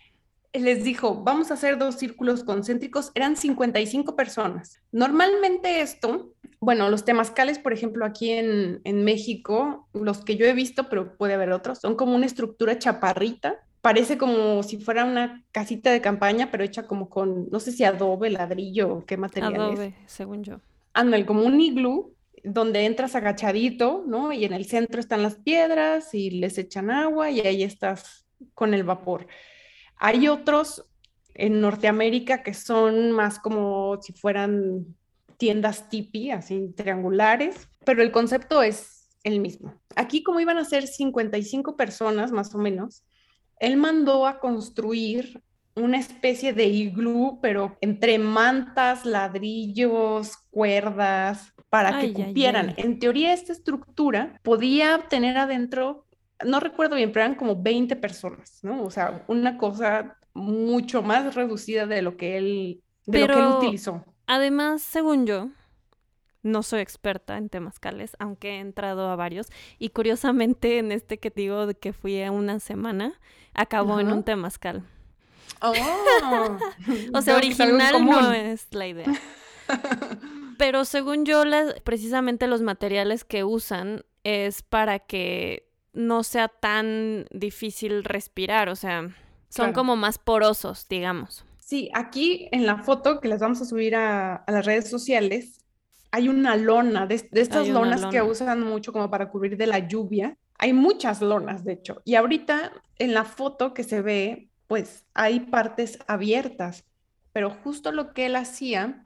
[0.53, 4.81] les dijo, vamos a hacer dos círculos concéntricos, eran 55 personas.
[4.91, 10.53] Normalmente esto, bueno, los temazcales, por ejemplo, aquí en, en, México, los que yo he
[10.53, 13.59] visto, pero puede haber otros, son como una estructura chaparrita.
[13.81, 17.83] Parece como si fuera una casita de campaña, pero hecha como con, no sé si
[17.83, 20.11] adobe, ladrillo o qué material Adobe, es.
[20.11, 20.59] según yo.
[20.93, 24.33] Ándale, como un iglú, donde entras agachadito, ¿no?
[24.33, 28.20] Y en el centro están las piedras y les echan agua y ahí estás
[28.53, 29.27] con el vapor.
[29.97, 30.85] Hay otros
[31.33, 34.85] en Norteamérica que son más como si fueran
[35.37, 39.73] tiendas tipi, así triangulares, pero el concepto es el mismo.
[39.95, 43.03] Aquí como iban a ser 55 personas más o menos,
[43.59, 45.41] él mandó a construir
[45.75, 52.69] una especie de iglú, pero entre mantas, ladrillos, cuerdas, para ay, que cupieran.
[52.69, 52.83] Ay, ay.
[52.83, 56.05] En teoría, esta estructura podía tener adentro
[56.45, 58.83] no recuerdo bien, pero eran como 20 personas, ¿no?
[58.83, 63.45] O sea, una cosa mucho más reducida de lo que él, de pero, lo que
[63.45, 64.05] él utilizó.
[64.27, 65.49] Además, según yo,
[66.43, 69.47] no soy experta en temazcales, aunque he entrado a varios.
[69.77, 73.19] Y curiosamente, en este que digo de que fui a una semana,
[73.53, 74.01] acabó uh -huh.
[74.01, 74.83] en un temazcal.
[75.61, 75.73] Oh,
[77.13, 79.07] o sea, original no es la idea.
[80.57, 81.43] Pero según yo,
[81.83, 89.01] precisamente los materiales que usan es para que no sea tan difícil respirar, o sea,
[89.01, 89.13] son
[89.49, 89.73] claro.
[89.73, 91.45] como más porosos, digamos.
[91.59, 95.61] Sí, aquí en la foto que les vamos a subir a, a las redes sociales,
[96.11, 98.11] hay una lona, de, de estas lonas lona.
[98.11, 100.37] que usan mucho como para cubrir de la lluvia.
[100.57, 102.01] Hay muchas lonas, de hecho.
[102.05, 106.85] Y ahorita en la foto que se ve, pues hay partes abiertas,
[107.33, 109.03] pero justo lo que él hacía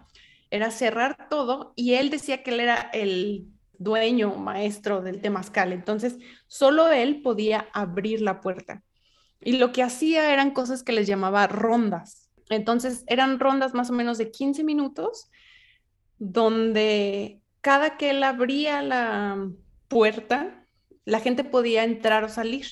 [0.50, 3.48] era cerrar todo y él decía que él era el
[3.80, 5.74] dueño, maestro del temazcal.
[5.74, 8.84] Entonces, solo él podía abrir la puerta.
[9.42, 12.30] Y lo que hacía eran cosas que les llamaba rondas.
[12.50, 15.30] Entonces, eran rondas más o menos de 15 minutos,
[16.18, 19.50] donde cada que él abría la
[19.88, 20.66] puerta,
[21.06, 22.68] la gente podía entrar o salir,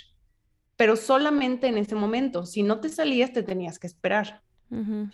[0.76, 2.46] pero solamente en ese momento.
[2.46, 4.42] Si no te salías, te tenías que esperar.
[4.70, 5.12] Uh -huh.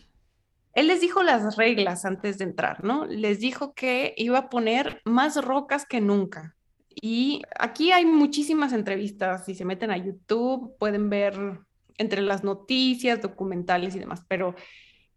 [0.74, 3.06] Él les dijo las reglas antes de entrar, ¿no?
[3.06, 6.56] Les dijo que iba a poner más rocas que nunca
[6.90, 11.60] Y aquí hay muchísimas entrevistas, si se meten a YouTube pueden ver
[11.98, 14.56] entre las noticias, documentales y demás, pero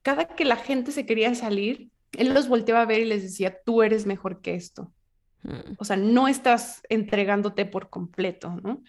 [0.02, 3.56] cada que la gente se quería salir, él los volteaba a ver y les decía,
[3.64, 4.92] tú eres mejor que esto.
[5.42, 5.74] Mm.
[5.78, 8.82] O sea, no estás entregándote por completo, ¿no?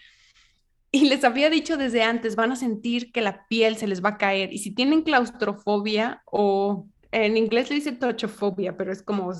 [0.96, 4.10] Y les había dicho desde antes, van a sentir que la piel se les va
[4.10, 4.54] a caer.
[4.54, 9.34] Y si tienen claustrofobia o en inglés le dice touchofobia, pero es como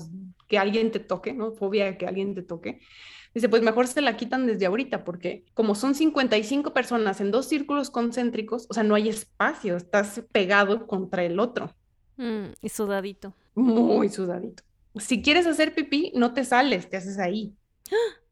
[0.48, 1.52] que alguien te toque, ¿no?
[1.52, 2.80] Fobia de que alguien te toque.
[3.34, 7.46] Dice, pues mejor se la quitan desde ahorita, porque como son 55 personas en dos
[7.46, 11.72] círculos concéntricos, o sea, no hay espacio, estás pegado contra el otro.
[12.16, 13.32] Mm, y sudadito.
[13.54, 14.64] Muy sudadito.
[14.96, 17.54] Si quieres hacer pipí, no te sales, te haces ahí.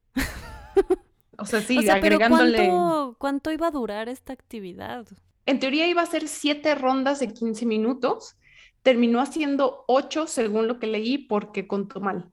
[1.38, 2.70] O sea, sí, agregándole.
[3.18, 5.06] ¿cuánto, iba a durar esta actividad?
[5.46, 8.36] En teoría iba a ser siete rondas de 15 minutos.
[8.82, 12.30] Terminó haciendo ocho, según lo que leí, porque contó mal.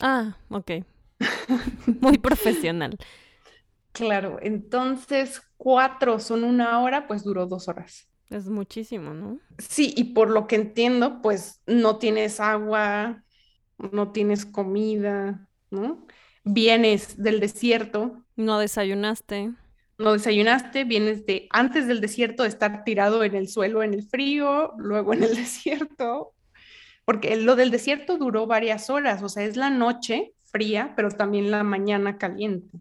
[0.00, 0.70] Ah, ok.
[2.00, 2.98] Muy profesional.
[3.92, 8.08] Claro, entonces cuatro son una hora, pues duró dos horas.
[8.28, 9.38] Es muchísimo, ¿no?
[9.58, 13.22] Sí, y por lo que entiendo, pues no tienes agua,
[13.78, 16.06] no tienes comida, ¿no?
[16.44, 18.22] Vienes del desierto.
[18.36, 19.52] No desayunaste.
[19.98, 24.02] No desayunaste, vienes de antes del desierto de estar tirado en el suelo en el
[24.02, 26.32] frío, luego en el desierto,
[27.04, 31.50] porque lo del desierto duró varias horas, o sea, es la noche fría, pero también
[31.50, 32.78] la mañana caliente.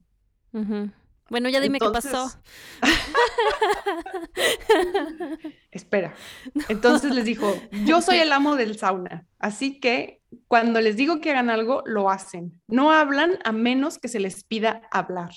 [1.34, 2.30] Bueno, ya dime qué pasó.
[5.72, 6.14] Espera.
[6.70, 11.32] Entonces les dijo, yo soy el amo del sauna, así que cuando les digo que
[11.32, 12.62] hagan algo, lo hacen.
[12.68, 15.32] No hablan a menos que se les pida hablar.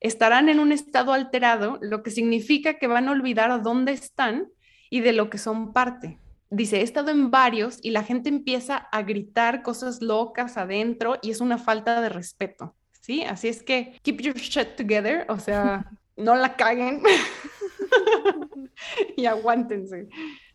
[0.00, 4.48] Estarán en un estado alterado, lo que significa que van a olvidar dónde están
[4.88, 6.18] y de lo que son parte.
[6.48, 11.32] Dice, he estado en varios y la gente empieza a gritar cosas locas adentro y
[11.32, 12.77] es una falta de respeto.
[13.08, 13.22] ¿Sí?
[13.22, 17.02] Así es que keep your shit together, o sea, no la caguen
[19.16, 20.08] y aguántense,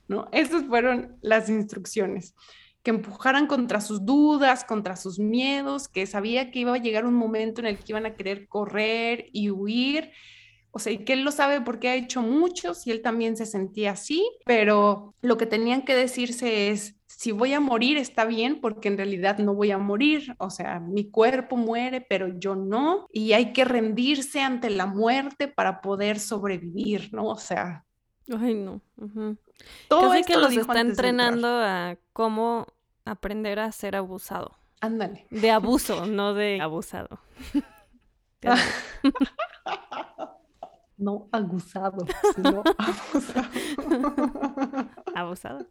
[0.08, 0.30] ¿no?
[0.32, 2.36] Esas fueron las instrucciones
[2.84, 7.16] que empujaran contra sus dudas, contra sus miedos, que sabía que iba a llegar un
[7.16, 10.12] momento en el que iban a querer correr y huir.
[10.70, 13.48] O sea, y que él lo sabe porque ha hecho muchos y él también se
[13.48, 18.60] sentía así, pero lo que tenían que decirse es, si voy a morir está bien
[18.60, 23.08] porque en realidad no voy a morir, o sea, mi cuerpo muere, pero yo no,
[23.14, 27.28] y hay que rendirse ante la muerte para poder sobrevivir, ¿no?
[27.28, 27.86] O sea...
[28.28, 28.82] Ay, no.
[29.88, 32.68] Todo Casi que los está entrenando a cómo
[33.06, 34.58] aprender a ser abusado.
[34.82, 35.26] Ándale.
[35.30, 37.22] De abuso, no de abusado.
[40.98, 42.06] no abusado,
[42.36, 43.48] sino abusado.
[45.16, 45.66] abusado.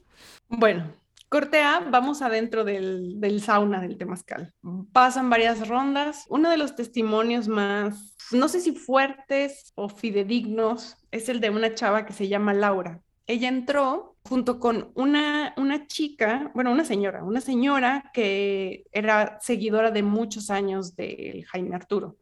[0.49, 0.91] Bueno,
[1.33, 4.53] Corte A, vamos adentro del, del, sauna del Temazcal.
[4.93, 6.27] Pasan varias rondas.
[6.29, 11.75] Uno de los testimonios más, no sé si fuertes o fidedignos, es el de una
[11.75, 13.01] chava que se llama Laura.
[13.27, 19.91] Ella entró junto con una, una chica, bueno, una señora, una señora que era seguidora
[19.91, 22.19] de muchos años del Jaime Arturo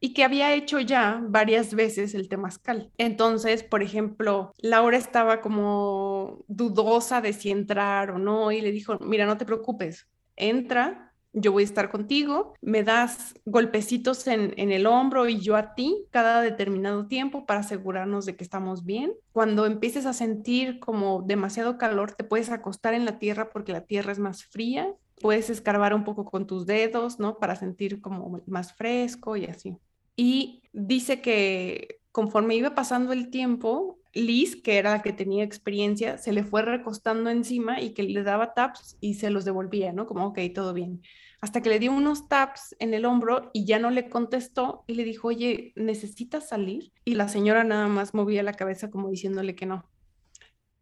[0.00, 2.90] y que había hecho ya varias veces el temazcal.
[2.98, 8.98] Entonces, por ejemplo, Laura estaba como dudosa de si entrar o no y le dijo,
[9.00, 14.72] mira, no te preocupes, entra, yo voy a estar contigo, me das golpecitos en, en,
[14.72, 19.12] el hombro y yo a ti cada determinado tiempo para asegurarnos de que estamos bien.
[19.32, 23.82] Cuando empieces a sentir como demasiado calor, te puedes acostar en la tierra porque la
[23.82, 27.38] tierra es más fría, puedes escarbar un poco con tus dedos, ¿no?
[27.38, 29.76] Para sentir como más fresco y así.
[30.20, 36.18] Y dice que conforme iba pasando el tiempo, Liz, que era la que tenía experiencia,
[36.18, 40.08] se le fue recostando encima y que le daba taps y se los devolvía, ¿no?
[40.08, 41.02] Como, ok, todo bien.
[41.40, 44.94] Hasta que le dio unos taps en el hombro y ya no le contestó y
[44.94, 46.92] le dijo, oye, ¿necesitas salir?
[47.04, 49.88] Y la señora nada más movía la cabeza como diciéndole que no.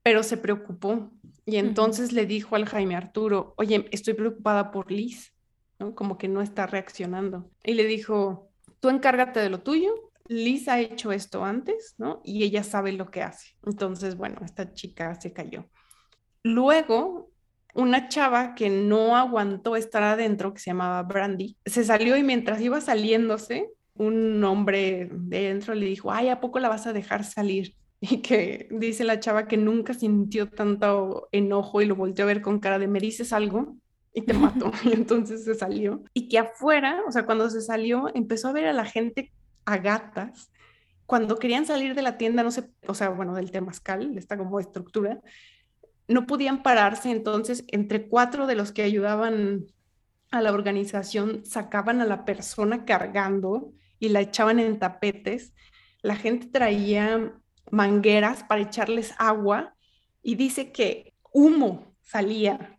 [0.03, 1.11] Pero se preocupó
[1.45, 5.35] y entonces le dijo al Jaime Arturo, oye, estoy preocupada por Liz,
[5.79, 5.95] ¿no?
[5.95, 7.51] Como que no está reaccionando.
[7.63, 9.93] Y le dijo, tú encárgate de lo tuyo,
[10.29, 12.21] Liz ha hecho esto antes, ¿no?
[12.25, 13.57] Y ella sabe lo que hace.
[13.65, 15.69] Entonces, bueno, esta chica se cayó.
[16.43, 17.31] Luego,
[17.75, 22.61] una chava que no aguantó estar adentro, que se llamaba Brandy, se salió y mientras
[22.61, 27.25] iba saliéndose, un hombre de dentro le dijo, ay, ¿a poco la vas a dejar
[27.25, 27.75] salir?
[27.99, 32.43] Y que dice la chava que nunca sintió tanto enojo y lo volteó a ver
[32.43, 33.77] con cara de, ¿me dices algo?
[34.17, 34.73] Y te mato.
[34.85, 36.03] Y entonces se salió.
[36.15, 39.31] Y que afuera, o sea, cuando se salió, empezó a ver a la gente
[39.67, 40.51] a gatas.
[41.05, 44.39] Cuando querían salir de la tienda, no sé, o sea, bueno, del temazcal, de esta
[44.39, 45.21] como estructura,
[46.09, 47.11] no podían pararse.
[47.11, 49.67] Entonces, entre cuatro de los que ayudaban
[50.31, 55.53] a la organización sacaban a la persona cargando y la echaban en tapetes.
[56.01, 57.35] La gente traía
[57.71, 59.75] mangueras para echarles agua
[60.23, 62.76] y dice que humo salía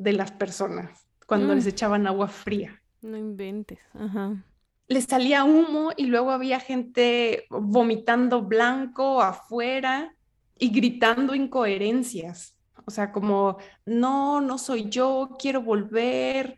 [0.00, 1.68] de las personas cuando les mm.
[1.68, 2.82] echaban agua fría.
[3.02, 4.44] No inventes, ajá.
[4.88, 10.16] Les salía humo y luego había gente vomitando blanco afuera
[10.58, 12.56] y gritando incoherencias.
[12.84, 16.56] O sea, como, no, no soy yo, quiero volver,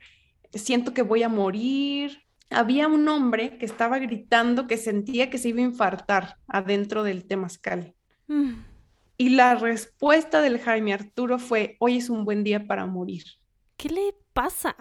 [0.55, 2.23] siento que voy a morir.
[2.49, 7.27] Había un hombre que estaba gritando que sentía que se iba a infartar adentro del
[7.27, 7.95] temazcal.
[8.29, 8.53] Mm.
[9.23, 13.23] Y la respuesta del Jaime Arturo fue, hoy es un buen día para morir.
[13.77, 14.75] ¿Qué le pasa?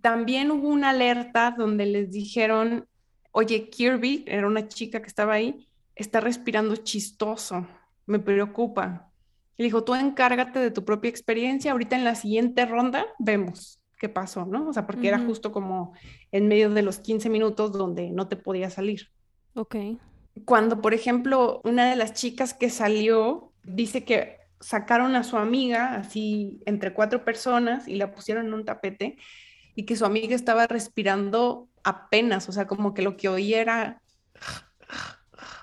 [0.00, 2.86] También hubo una alerta donde les dijeron,
[3.32, 5.66] oye, Kirby, era una chica que estaba ahí,
[5.96, 7.66] está respirando chistoso,
[8.06, 9.10] me preocupa.
[9.56, 14.08] Y dijo, tú encárgate de tu propia experiencia, ahorita en la siguiente ronda vemos qué
[14.08, 14.68] pasó, ¿no?
[14.68, 15.94] O sea, porque era justo como
[16.30, 19.08] en medio de los 15 minutos donde no te podía salir.
[19.54, 19.74] Ok.
[20.44, 25.94] Cuando, por ejemplo, una de las chicas que salió dice que sacaron a su amiga
[25.94, 29.16] así entre cuatro personas y la pusieron en un tapete
[29.74, 34.02] y que su amiga estaba respirando apenas, o sea, como que lo que oía era,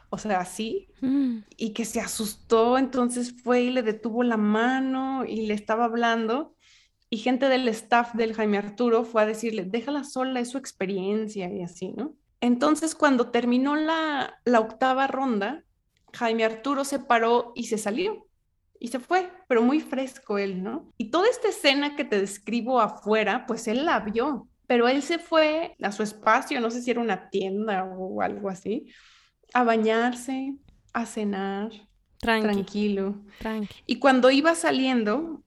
[0.09, 1.39] o sea, así, mm.
[1.57, 6.55] y que se asustó, entonces fue y le detuvo la mano y le estaba hablando.
[7.09, 11.49] Y gente del staff del Jaime Arturo fue a decirle, déjala sola, es su experiencia
[11.49, 12.15] y así, ¿no?
[12.41, 15.63] Entonces, cuando terminó la, la octava ronda,
[16.17, 18.27] Jaime Arturo se paró y se salió
[18.79, 20.91] y se fue, pero muy fresco él, ¿no?
[20.97, 25.19] Y toda esta escena que te describo afuera, pues él la vio, pero él se
[25.19, 28.87] fue a su espacio, no sé si era una tienda o algo así,
[29.53, 30.55] a bañarse,
[30.93, 31.71] a cenar,
[32.19, 33.23] tranquilo.
[33.85, 35.43] Y cuando iba saliendo,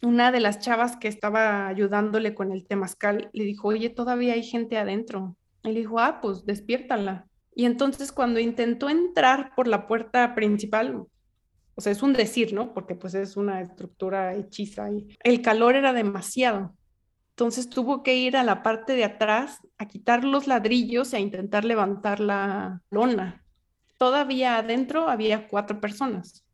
[0.00, 4.42] una de las chavas que estaba ayudándole con el temazcal le dijo, oye, todavía hay
[4.42, 5.36] gente adentro.
[5.62, 7.26] Le dijo, ah, pues despiértala.
[7.54, 11.06] Y entonces cuando intentó entrar por la puerta principal,
[11.74, 12.74] o sea, es un decir, ¿no?
[12.74, 16.74] Porque pues es una estructura hechiza y el calor era demasiado.
[17.30, 21.20] Entonces tuvo que ir a la parte de atrás a quitar los ladrillos e a
[21.20, 23.42] intentar levantar la lona.
[23.98, 26.44] Todavía adentro había cuatro personas.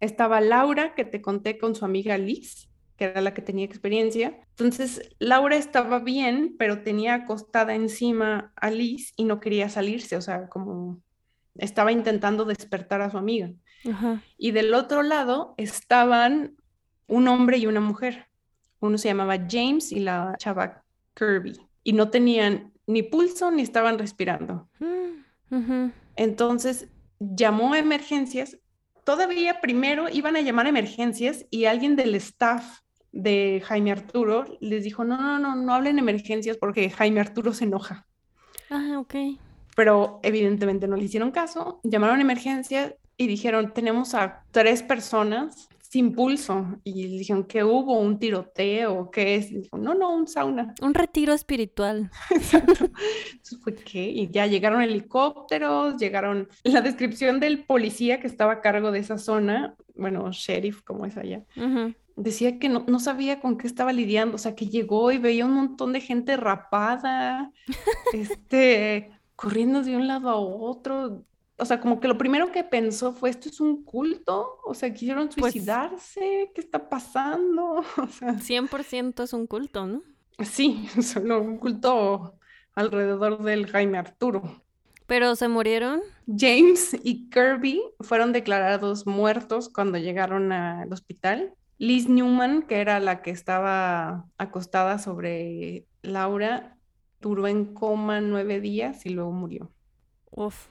[0.00, 4.38] Estaba Laura, que te conté con su amiga Liz, que era la que tenía experiencia.
[4.50, 10.20] Entonces, Laura estaba bien, pero tenía acostada encima a Liz y no quería salirse, o
[10.20, 11.02] sea, como
[11.56, 13.50] estaba intentando despertar a su amiga.
[14.38, 16.56] Y del otro lado estaban
[17.06, 18.28] un hombre y una mujer.
[18.80, 20.84] Uno se llamaba James y la chava
[21.14, 21.60] Kirby.
[21.82, 24.68] Y no tenían ni pulso ni estaban respirando.
[24.78, 26.88] Mm, Entonces
[27.18, 28.58] llamó a emergencias.
[29.04, 32.80] Todavía primero iban a llamar a emergencias y alguien del staff
[33.14, 37.64] de Jaime Arturo les dijo, no, no, no, no hablen emergencias porque Jaime Arturo se
[37.64, 38.06] enoja.
[38.70, 39.14] Ah, ok.
[39.76, 45.68] Pero evidentemente no le hicieron caso, llamaron a emergencias y dijeron, tenemos a tres personas
[45.94, 46.80] sin pulso.
[46.82, 48.00] Y dijeron, ¿qué hubo?
[48.00, 49.12] ¿Un tiroteo?
[49.12, 49.50] ¿Qué es?
[49.50, 50.74] dijo, no, no, un sauna.
[50.82, 52.10] Un retiro espiritual.
[52.30, 52.90] Exacto.
[53.32, 54.10] Entonces fue, ¿qué?
[54.10, 56.48] Y ya llegaron helicópteros, llegaron...
[56.64, 61.16] La descripción del policía que estaba a cargo de esa zona, bueno, sheriff, como es
[61.16, 61.44] allá,
[62.16, 65.46] decía que no, no, sabía con qué estaba lidiando, o sea, que llegó y veía
[65.46, 67.52] un montón de gente rapada,
[68.12, 71.24] este, corriendo de un lado a otro,
[71.56, 74.58] o sea, como que lo primero que pensó fue, ¿esto es un culto?
[74.64, 76.50] O sea, ¿quisieron pues suicidarse?
[76.54, 77.84] ¿Qué está pasando?
[77.96, 80.02] O sea, 100% es un culto, ¿no?
[80.44, 82.38] Sí, solo un culto
[82.74, 84.62] alrededor del Jaime Arturo.
[85.06, 86.00] ¿Pero se murieron?
[86.26, 91.54] James y Kirby fueron declarados muertos cuando llegaron al hospital.
[91.78, 96.78] Liz Newman, que era la que estaba acostada sobre Laura,
[97.20, 99.70] duró en coma nueve días y luego murió.
[100.30, 100.68] Uf.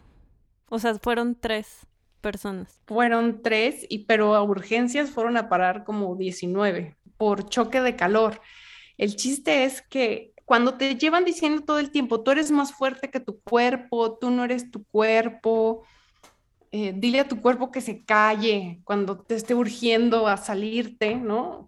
[0.70, 1.88] O sea, fueron tres
[2.22, 2.82] personas.
[2.88, 8.42] Fueron tres, y, pero a urgencias fueron a parar como 19 por choque de calor.
[8.98, 13.10] El chiste es que cuando te llevan diciendo todo el tiempo, tú eres más fuerte
[13.10, 15.84] que tu cuerpo, tú no eres tu cuerpo,
[16.76, 21.68] eh, dile a tu cuerpo que se calle cuando te esté urgiendo a salirte, ¿no?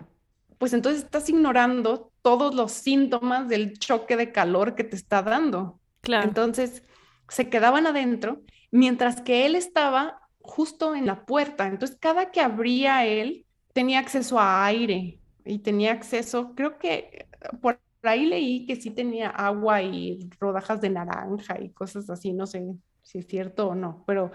[0.58, 5.80] Pues entonces estás ignorando todos los síntomas del choque de calor que te está dando.
[6.02, 6.28] Claro.
[6.28, 6.82] Entonces
[7.30, 8.42] se quedaban adentro
[8.72, 11.68] mientras que él estaba justo en la puerta.
[11.68, 17.28] Entonces, cada que abría él, tenía acceso a aire y tenía acceso, creo que
[17.62, 22.48] por ahí leí que sí tenía agua y rodajas de naranja y cosas así, no
[22.48, 22.66] sé
[23.04, 24.32] si es cierto o no, pero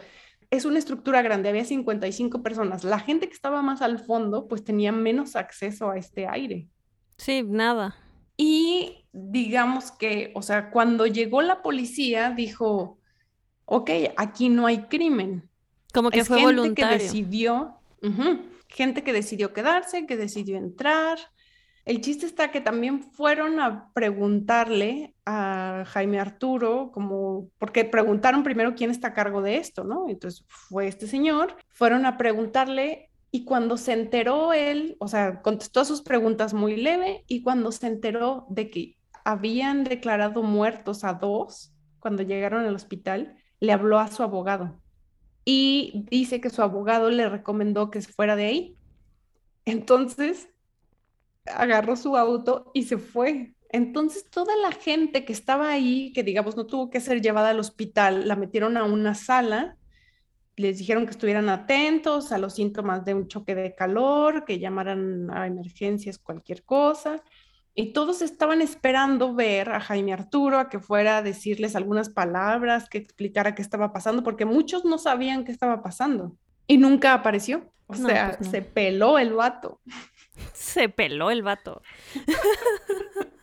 [0.51, 2.83] es una estructura grande, había 55 personas.
[2.85, 6.69] La gente que estaba más al fondo, pues tenía menos acceso a este aire.
[7.17, 7.97] Sí, nada.
[8.37, 12.99] Y digamos que, o sea, cuando llegó la policía, dijo,
[13.67, 15.49] ok, aquí no hay crimen.
[15.93, 16.99] Como que es fue gente voluntario.
[16.99, 17.81] que decidió,
[18.69, 21.19] gente que decidió quedarse, que decidió entrar.
[21.85, 25.15] El chiste está que también fueron a preguntarle
[25.87, 30.09] Jaime Arturo, como, porque preguntaron primero quién está a cargo de esto, ¿no?
[30.09, 35.85] Entonces fue este señor, fueron a preguntarle y cuando se enteró él, o sea, contestó
[35.85, 41.73] sus preguntas muy leve y cuando se enteró de que habían declarado muertos a dos
[41.99, 44.81] cuando llegaron al hospital, le habló a su abogado
[45.45, 48.77] y dice que su abogado le recomendó que se fuera de ahí.
[49.65, 50.49] Entonces,
[51.47, 53.55] agarró su auto y se fue.
[53.73, 57.61] Entonces, toda la gente que estaba ahí, que digamos no tuvo que ser llevada al
[57.61, 59.77] hospital, la metieron a una sala,
[60.57, 65.31] les dijeron que estuvieran atentos a los síntomas de un choque de calor, que llamaran
[65.31, 67.23] a emergencias, cualquier cosa.
[67.73, 72.89] Y todos estaban esperando ver a Jaime Arturo, a que fuera a decirles algunas palabras,
[72.89, 76.37] que explicara qué estaba pasando, porque muchos no sabían qué estaba pasando.
[76.67, 77.73] Y nunca apareció.
[77.87, 78.51] O No, sea, pues no.
[78.51, 79.81] se peló el vato.
[80.53, 81.81] Se peló el vato.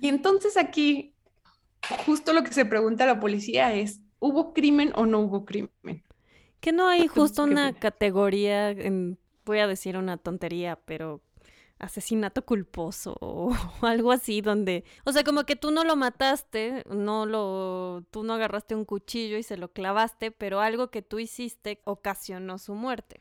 [0.00, 1.14] Y entonces aquí,
[2.06, 5.70] justo lo que se pregunta a la policía es, ¿hubo crimen o no hubo crimen?
[6.60, 11.22] Que no hay ¿Qué- justo una categoría, en- voy a decir una tontería, pero
[11.78, 13.52] asesinato culposo o
[13.82, 18.34] algo así donde, o sea, como que tú no lo mataste, no lo, tú no
[18.34, 23.18] agarraste un cuchillo y se lo clavaste, pero algo que tú hiciste ocasionó su muerte.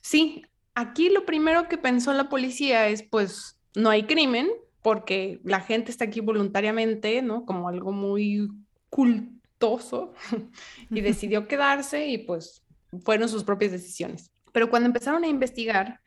[0.00, 0.42] Sí,
[0.74, 4.48] aquí lo primero que pensó la policía es, pues, no hay crimen,
[4.88, 7.44] porque la gente está aquí voluntariamente, ¿no?
[7.44, 8.48] Como algo muy
[8.88, 10.14] cultoso,
[10.90, 12.62] y decidió quedarse y pues
[13.04, 14.30] fueron sus propias decisiones.
[14.50, 16.00] Pero cuando empezaron a investigar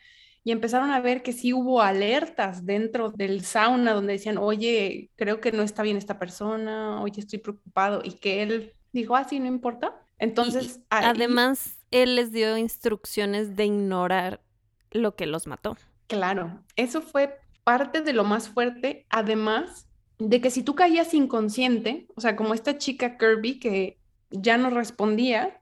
[0.44, 5.40] y empezaron a ver que sí hubo alertas dentro del sauna donde decían, oye, creo
[5.42, 9.40] que no está bien esta persona, oye, estoy preocupado, y que él dijo, ah, sí,
[9.40, 9.94] no importa.
[10.18, 14.42] Entonces, Y ahí- además, él les dio instrucciones de ignorar
[14.90, 15.78] lo que los mató.
[16.08, 19.88] Claro, eso fue parte de lo más fuerte, además
[20.20, 23.98] de que si tú caías inconsciente, o sea, como esta chica Kirby que
[24.30, 25.60] ya no respondía,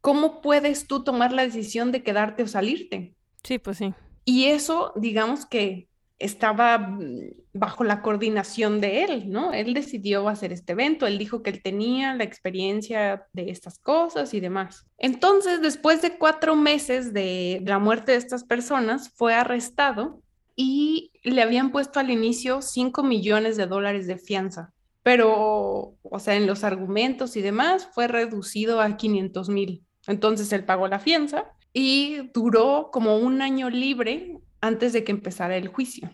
[0.00, 3.14] ¿cómo puedes tú tomar la decisión de quedarte o salirte?
[3.44, 3.94] Sí, pues sí.
[4.24, 5.88] Y eso, digamos que
[6.18, 9.52] estaba mm, bajo la coordinación de él, ¿no?
[9.52, 14.32] Él decidió hacer este evento, él dijo que él tenía la experiencia de estas cosas
[14.32, 14.86] y demás.
[14.98, 20.22] Entonces, después de cuatro meses de la muerte de estas personas, fue arrestado
[20.56, 24.72] y le habían puesto al inicio 5 millones de dólares de fianza,
[25.02, 29.84] pero, o sea, en los argumentos y demás fue reducido a 500 mil.
[30.06, 35.56] Entonces, él pagó la fianza y duró como un año libre antes de que empezara
[35.56, 36.10] el juicio.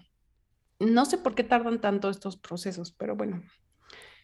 [0.78, 3.42] No sé por qué tardan tanto estos procesos, pero bueno,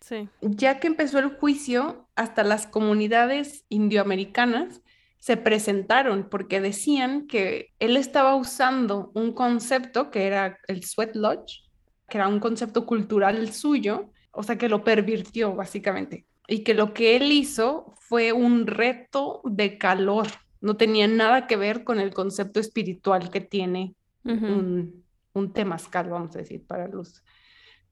[0.01, 0.29] Sí.
[0.43, 4.83] ya que empezó el juicio, hasta las comunidades indioamericanas
[5.25, 11.62] se presentaron porque decían que él estaba usando un concepto que era el sweat lodge,
[12.11, 16.93] que era un concepto cultural suyo, o sea que lo pervirtió básicamente, y que lo
[16.93, 20.27] que él hizo fue un reto de calor,
[20.61, 23.95] no tenía nada que ver con el concepto espiritual que tiene
[24.25, 27.25] un, un temazcal, vamos a decir, para los,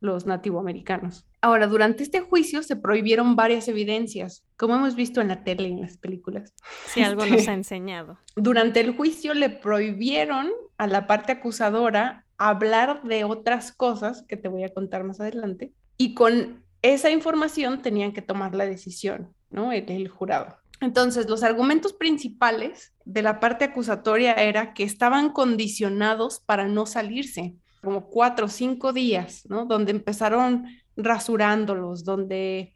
[0.00, 1.24] los nativoamericanos.
[1.40, 5.72] Ahora, durante este juicio se prohibieron varias evidencias, como hemos visto en la tele y
[5.72, 6.54] en las películas.
[6.86, 8.20] Si algo nos ha enseñado.
[8.36, 14.46] Durante el juicio le prohibieron a la parte acusadora hablar de otras cosas que te
[14.46, 19.72] voy a contar más adelante, y con esa información tenían que tomar la decisión, ¿no?
[19.72, 20.58] El, el jurado.
[20.80, 27.56] Entonces, los argumentos principales de la parte acusatoria era que estaban condicionados para no salirse,
[27.82, 29.66] como cuatro o cinco días, ¿no?
[29.66, 32.74] Donde empezaron rasurándolos, donde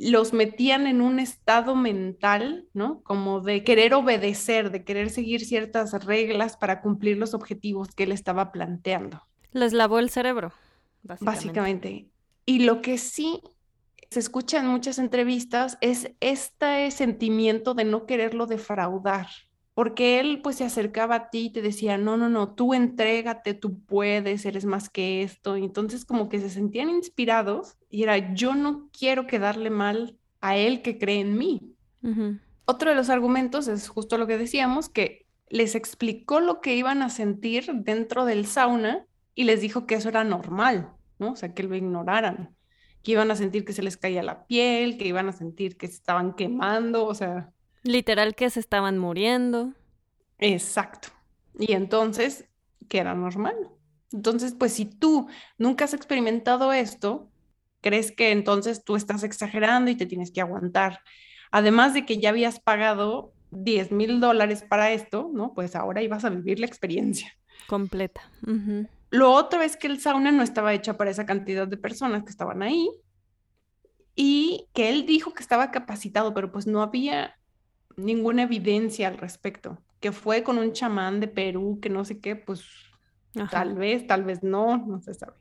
[0.00, 3.02] los metían en un estado mental, ¿no?
[3.02, 8.12] Como de querer obedecer, de querer seguir ciertas reglas para cumplir los objetivos que él
[8.12, 9.22] estaba planteando,
[9.52, 10.52] Les lavó el cerebro,
[11.02, 11.24] básicamente.
[11.24, 12.08] básicamente.
[12.46, 13.42] Y lo que sí
[14.10, 19.28] se escucha en muchas entrevistas es este sentimiento de no quererlo defraudar,
[19.74, 23.54] porque él pues se acercaba a ti y te decía, no, no, no, tú entrégate,
[23.54, 25.56] tú puedes, eres más que esto.
[25.56, 30.56] Y entonces como que se sentían inspirados y era, yo no quiero quedarle mal a
[30.56, 31.74] él que cree en mí.
[32.64, 37.02] Otro de los argumentos es justo lo que decíamos, que les explicó lo que iban
[37.02, 41.32] a sentir dentro del sauna y les dijo que eso era normal, ¿no?
[41.32, 42.54] O sea, que lo ignoraran,
[43.02, 45.88] que iban a sentir que se les caía la piel, que iban a sentir que
[45.88, 47.50] se estaban quemando, o sea,
[47.82, 49.74] Literal que se estaban muriendo.
[50.38, 51.08] exacto.
[51.58, 52.46] Y entonces,
[52.88, 53.56] que era normal.
[54.12, 55.28] Entonces, pues si tú
[55.58, 57.30] nunca has experimentado esto,
[57.80, 61.00] crees que entonces tú estás exagerando y te tienes que aguantar.
[61.50, 65.54] Además de que ya habías pagado 10 mil dólares para esto, ¿no?
[65.54, 67.32] Pues ahora ibas a vivir la experiencia.
[67.66, 68.22] Completa.
[69.10, 72.30] Lo otro es que el sauna no estaba hecho para esa cantidad de personas que
[72.30, 72.88] estaban ahí
[74.14, 77.36] y que él dijo que estaba capacitado, pero pues no había
[78.04, 82.36] ninguna evidencia al respecto, que fue con un chamán de Perú, que no sé qué,
[82.36, 82.64] pues
[83.50, 85.34] tal vez, tal vez no, no se sabe.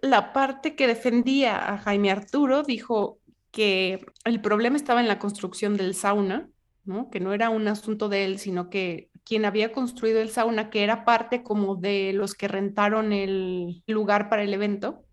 [0.00, 3.20] La parte que defendía a Jaime Arturo dijo
[3.50, 6.50] que el problema estaba en la construcción del sauna,
[6.84, 7.10] ¿no?
[7.10, 10.84] que no era un asunto de él, sino que quien había construido el sauna, que
[10.84, 15.04] era parte como de los que rentaron el lugar para el evento,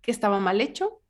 [0.00, 1.02] que estaba mal hecho.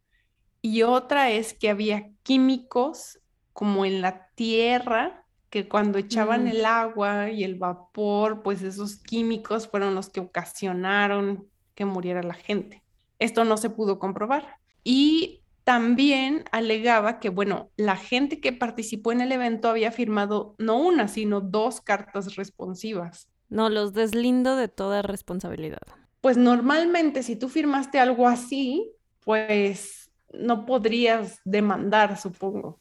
[0.61, 3.20] Y otra es que había químicos
[3.61, 6.47] como en la tierra, que cuando echaban mm.
[6.47, 12.33] el agua y el vapor, pues esos químicos fueron los que ocasionaron que muriera la
[12.33, 12.83] gente.
[13.19, 14.57] Esto no se pudo comprobar.
[14.83, 20.79] Y también alegaba que, bueno, la gente que participó en el evento había firmado no
[20.79, 23.29] una, sino dos cartas responsivas.
[23.51, 25.83] No, los deslindo de toda responsabilidad.
[26.23, 28.91] Pues normalmente si tú firmaste algo así,
[29.23, 32.80] pues no podrías demandar, supongo.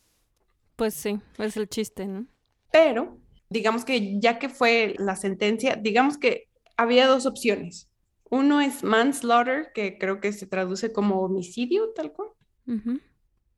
[0.79, 2.25] Pues sí, es el chiste, ¿no?
[2.71, 3.19] Pero,
[3.49, 7.89] digamos que ya que fue la sentencia, digamos que había dos opciones.
[8.29, 12.29] Uno es manslaughter, que creo que se traduce como homicidio, tal cual.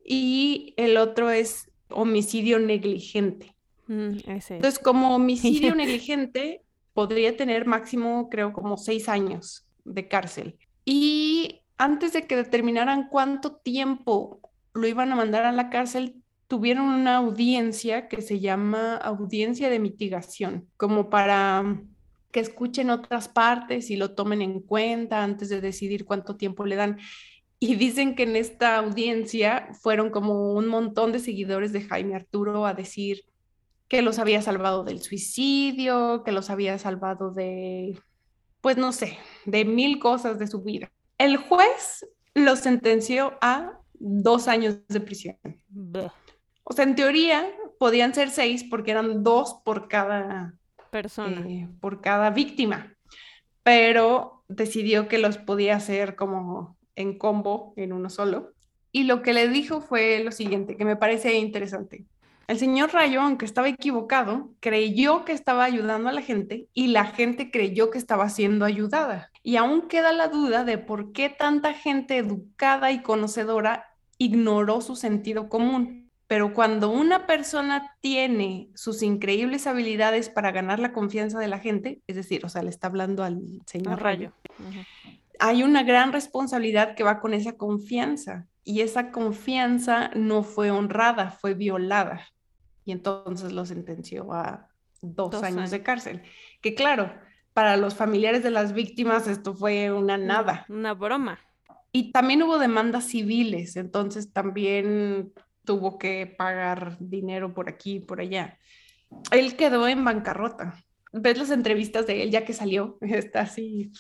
[0.04, 3.56] Y el otro es homicidio negligente.
[3.86, 6.64] Mm, Entonces, como homicidio negligente,
[6.94, 10.58] podría tener máximo, creo, como seis años de cárcel.
[10.86, 14.42] Y antes de que determinaran cuánto tiempo
[14.74, 16.21] lo iban a mandar a la cárcel,
[16.52, 21.82] tuvieron una audiencia que se llama audiencia de mitigación, como para
[22.30, 26.76] que escuchen otras partes y lo tomen en cuenta antes de decidir cuánto tiempo le
[26.76, 27.00] dan.
[27.58, 32.66] Y dicen que en esta audiencia fueron como un montón de seguidores de Jaime Arturo
[32.66, 33.24] a decir
[33.88, 37.98] que los había salvado del suicidio, que los había salvado de,
[38.60, 40.92] pues no sé, de mil cosas de su vida.
[41.18, 45.38] El juez los sentenció a dos años de prisión.
[46.72, 47.46] O sea, en teoría
[47.80, 50.54] podían ser seis porque eran dos por cada
[50.90, 52.96] persona, eh, por cada víctima,
[53.62, 58.54] pero decidió que los podía hacer como en combo, en uno solo.
[58.94, 62.06] Y lo que le dijo fue lo siguiente, que me parece interesante.
[62.48, 67.04] El señor Rayo, aunque estaba equivocado, creyó que estaba ayudando a la gente y la
[67.04, 69.30] gente creyó que estaba siendo ayudada.
[69.44, 74.96] Y aún queda la duda de por qué tanta gente educada y conocedora ignoró su
[74.96, 76.01] sentido común.
[76.32, 82.02] Pero cuando una persona tiene sus increíbles habilidades para ganar la confianza de la gente,
[82.08, 84.32] es decir, o sea, le está hablando al señor Rayo,
[85.40, 91.32] hay una gran responsabilidad que va con esa confianza y esa confianza no fue honrada,
[91.32, 92.26] fue violada.
[92.86, 94.70] Y entonces lo sentenció a
[95.02, 96.22] dos, años, de cárcel.
[96.62, 97.14] Que claro,
[97.52, 100.66] para los familiares de las víctimas esto fue una nada.
[100.70, 101.40] Una broma.
[101.92, 105.34] Y también hubo demandas civiles, entonces también
[105.64, 108.58] tuvo que pagar dinero por aquí y por allá.
[109.32, 110.76] Él quedó en bancarrota.
[111.14, 113.92] Ves las entrevistas de él ya que salió, está así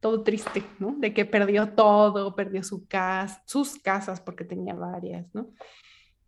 [0.00, 0.94] todo triste, ¿no?
[0.98, 5.50] De que perdió todo, perdió su casa, sus casas porque tenía varias, ¿no?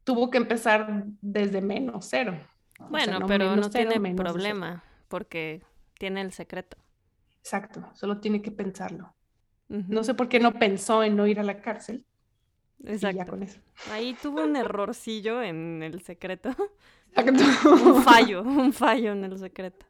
[0.04, 2.38] Tuvo que empezar desde menos cero.
[2.90, 5.62] Bueno, pero no tiene problema porque
[5.98, 6.76] tiene el secreto.
[7.38, 9.14] Exacto, solo tiene que pensarlo.
[9.68, 12.04] No sé por qué no pensó en no ir a la cárcel.
[12.84, 13.16] Exacto.
[13.16, 13.60] ya con eso.
[13.90, 16.50] Ahí tuvo un errorcillo en el secreto.
[17.16, 17.72] Exacto.
[17.72, 19.86] un fallo, un fallo en el secreto.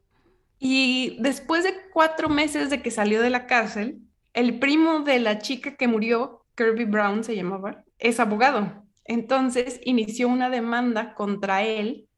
[0.58, 4.00] Y después de cuatro meses de que salió de la cárcel,
[4.32, 8.84] el primo de la chica que murió, Kirby Brown se llamaba, es abogado.
[9.04, 12.08] Entonces inició una demanda contra él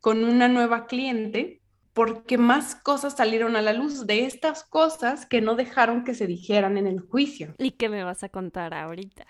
[0.00, 1.60] con una nueva cliente
[1.92, 6.26] porque más cosas salieron a la luz de estas cosas que no dejaron que se
[6.26, 7.54] dijeran en el juicio.
[7.58, 9.26] ¿Y qué me vas a contar ahorita?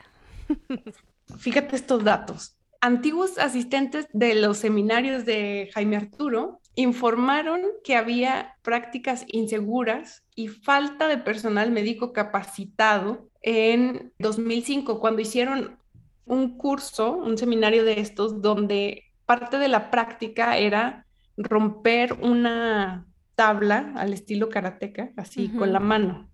[1.38, 2.56] Fíjate estos datos.
[2.80, 11.08] Antiguos asistentes de los seminarios de Jaime Arturo informaron que había prácticas inseguras y falta
[11.08, 15.78] de personal médico capacitado en 2005, cuando hicieron
[16.24, 23.92] un curso, un seminario de estos, donde parte de la práctica era romper una tabla
[23.96, 26.29] al estilo karateca, así con la mano.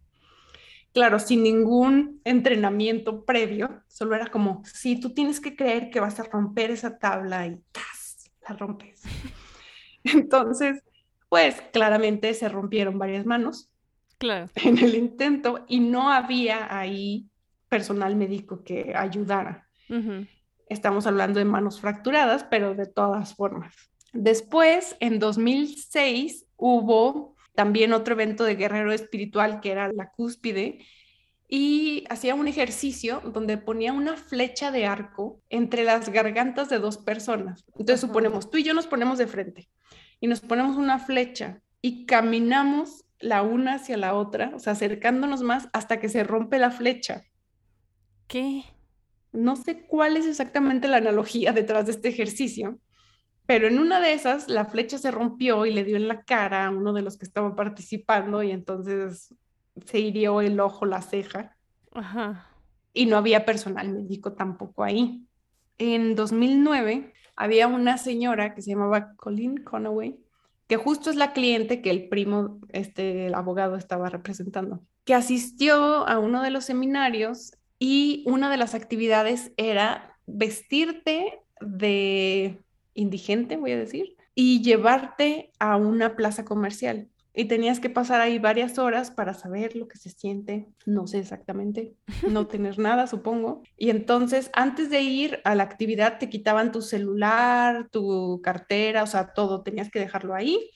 [0.96, 6.18] Claro, sin ningún entrenamiento previo, solo era como, si tú tienes que creer que vas
[6.18, 8.30] a romper esa tabla y ¡tas!
[8.48, 9.02] la rompes.
[10.04, 10.82] Entonces,
[11.28, 13.68] pues claramente se rompieron varias manos.
[14.16, 14.48] claro.
[14.54, 17.28] en el intento y no había ahí
[17.68, 19.68] personal médico que ayudara.
[20.70, 23.74] Estamos hablando de manos fracturadas, pero de todas formas.
[24.14, 30.78] Después, en 2006, hubo también otro evento de guerrero espiritual que era la cúspide
[31.48, 36.98] y hacía un ejercicio donde ponía una flecha de arco entre las gargantas de dos
[36.98, 37.64] personas.
[37.78, 39.68] Entonces suponemos, tú y yo nos ponemos de frente
[40.20, 45.42] y nos ponemos una flecha y caminamos la una hacia la otra, o sea, acercándonos
[45.42, 47.22] más hasta que se rompe la flecha.
[48.26, 48.64] ¿Qué?
[49.32, 52.78] No sé cuál es exactamente la analogía detrás de este ejercicio,
[53.46, 56.66] pero en una de esas la flecha se rompió y le dio en la cara
[56.66, 59.34] a uno de los que estaba participando y entonces
[59.84, 61.56] se hirió el ojo, la ceja.
[61.92, 62.50] Ajá.
[62.92, 65.26] Y no había personal médico tampoco ahí.
[65.78, 70.18] En 2009 había una señora que se llamaba Colleen Conaway,
[70.66, 76.08] que justo es la cliente que el primo, este, el abogado estaba representando, que asistió
[76.08, 82.58] a uno de los seminarios y una de las actividades era vestirte de
[82.96, 88.38] indigente, voy a decir, y llevarte a una plaza comercial y tenías que pasar ahí
[88.38, 91.94] varias horas para saber lo que se siente, no sé exactamente,
[92.28, 93.62] no tener nada, supongo.
[93.76, 99.06] Y entonces, antes de ir a la actividad, te quitaban tu celular, tu cartera, o
[99.06, 100.70] sea, todo, tenías que dejarlo ahí.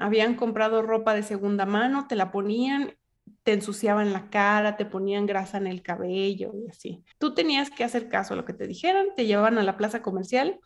[0.00, 2.94] Habían comprado ropa de segunda mano, te la ponían,
[3.42, 7.04] te ensuciaban la cara, te ponían grasa en el cabello y así.
[7.18, 10.00] Tú tenías que hacer caso a lo que te dijeran, te llevaban a la plaza
[10.00, 10.58] comercial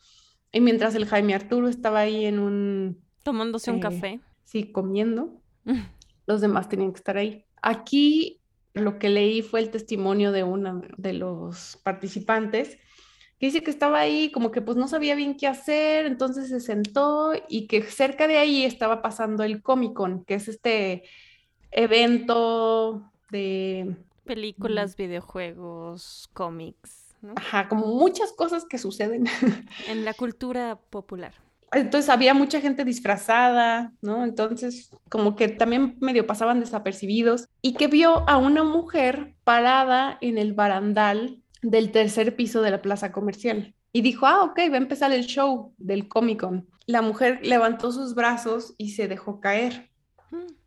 [0.53, 3.03] y mientras el Jaime Arturo estaba ahí en un...
[3.23, 4.21] Tomándose un eh, café
[4.53, 5.41] sí, comiendo.
[6.27, 7.47] Los demás tenían que estar ahí.
[7.63, 8.41] Aquí
[8.75, 12.79] lo que leí fue el testimonio de uno de los participantes
[13.39, 16.61] que dice que estaba ahí como que pues no sabía bien qué hacer, entonces se
[16.61, 21.03] sentó y que cerca de ahí estaba pasando el Comic Con, que es este
[21.73, 27.02] evento de películas, videojuegos, cómics,
[27.37, 29.27] Ajá, como muchas cosas que suceden
[29.89, 31.35] en la cultura popular
[31.73, 34.25] entonces había mucha gente disfrazada, ¿no?
[34.25, 40.39] Entonces como que también medio pasaban desapercibidos y que vio a una mujer parada en
[40.39, 43.75] el barandal del tercer piso de la plaza comercial.
[43.93, 46.69] Y dijo, ah, ok, va a empezar el show del Comic Con.
[46.87, 49.91] La mujer levantó sus brazos y se dejó caer.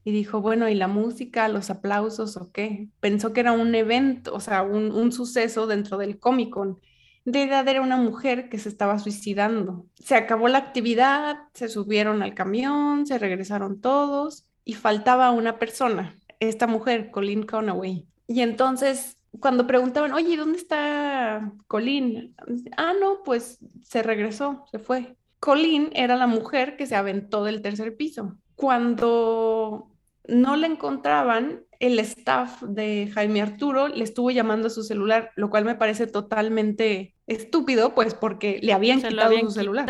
[0.06, 2.88] Y dijo, bueno, ¿y la música, los aplausos o qué?
[3.02, 6.80] Pensó que era un evento, o sea, un, un suceso dentro del Comic Con
[7.26, 9.88] de edad era una mujer que se estaba suicidando.
[9.96, 16.18] Se acabó la actividad, se subieron al camión, se regresaron todos y faltaba una persona,
[16.40, 18.06] esta mujer, Colleen Conaway.
[18.28, 22.36] Y entonces, cuando preguntaban, oye, ¿dónde está Colleen?
[22.78, 25.18] Ah, no, pues se regresó, se fue.
[25.40, 28.38] Colleen era la mujer que se aventó del tercer piso.
[28.56, 29.92] Cuando
[30.28, 35.50] no la encontraban, el staff de Jaime Arturo le estuvo llamando a su celular, lo
[35.50, 39.86] cual me parece totalmente estúpido, pues porque le habían quitado su celular.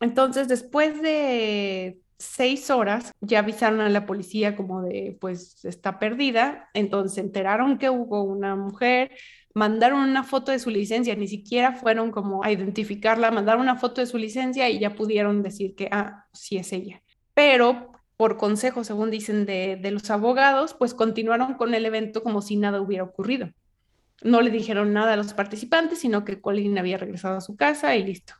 [0.00, 6.68] Entonces, después de seis horas, ya avisaron a la policía como de, pues está perdida.
[6.74, 9.10] Entonces se enteraron que hubo una mujer,
[9.54, 14.00] mandaron una foto de su licencia, ni siquiera fueron como a identificarla, mandaron una foto
[14.00, 17.02] de su licencia y ya pudieron decir que, ah, sí es ella.
[17.34, 22.56] Pero por consejo, según dicen, de, los abogados, pues continuaron con el evento como si
[22.56, 23.50] nada hubiera ocurrido.
[24.22, 27.96] No le dijeron nada a los participantes, sino que Colin había regresado a su casa
[27.96, 28.34] y listo.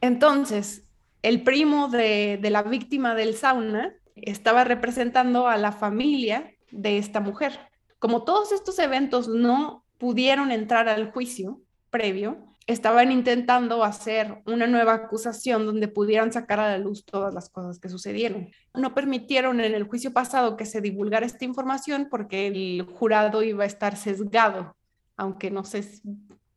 [0.00, 0.84] Entonces,
[1.22, 7.58] el primo de la víctima del sauna estaba representando a la familia de esta mujer.
[7.98, 11.60] Como todos estos eventos no pudieron entrar al juicio
[11.90, 17.48] previo, estaban intentando hacer una nueva acusación donde pudieran sacar a la luz todas las
[17.48, 18.50] cosas que sucedieron.
[18.74, 23.62] No permitieron en el juicio pasado que se divulgara esta información porque el jurado iba
[23.62, 24.74] a estar sesgado,
[25.16, 25.84] aunque no sé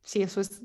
[0.02, 0.64] si eso es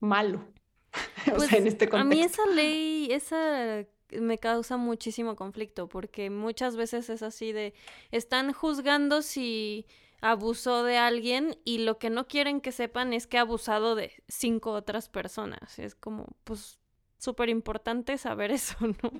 [0.00, 0.44] malo.
[1.34, 1.96] Pues, en este contexto.
[1.96, 3.86] A mí esa ley, esa
[4.20, 7.74] me causa muchísimo conflicto porque muchas veces es así de
[8.10, 9.86] están juzgando si
[10.24, 14.22] abusó de alguien y lo que no quieren que sepan es que ha abusado de
[14.26, 15.78] cinco otras personas.
[15.78, 16.80] Es como, pues,
[17.18, 19.12] súper importante saber eso, ¿no?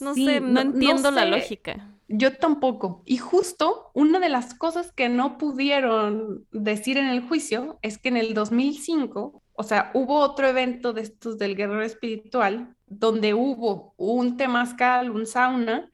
[0.00, 1.88] No sé, no, entiendo la lógica.
[2.08, 3.02] Yo tampoco.
[3.06, 8.08] Y justo una de las cosas que no pudieron decir en el juicio es que
[8.08, 13.94] en el 2005, o sea, hubo otro evento de estos del guerrero espiritual, donde hubo
[13.96, 15.88] un temazcal, un sauna,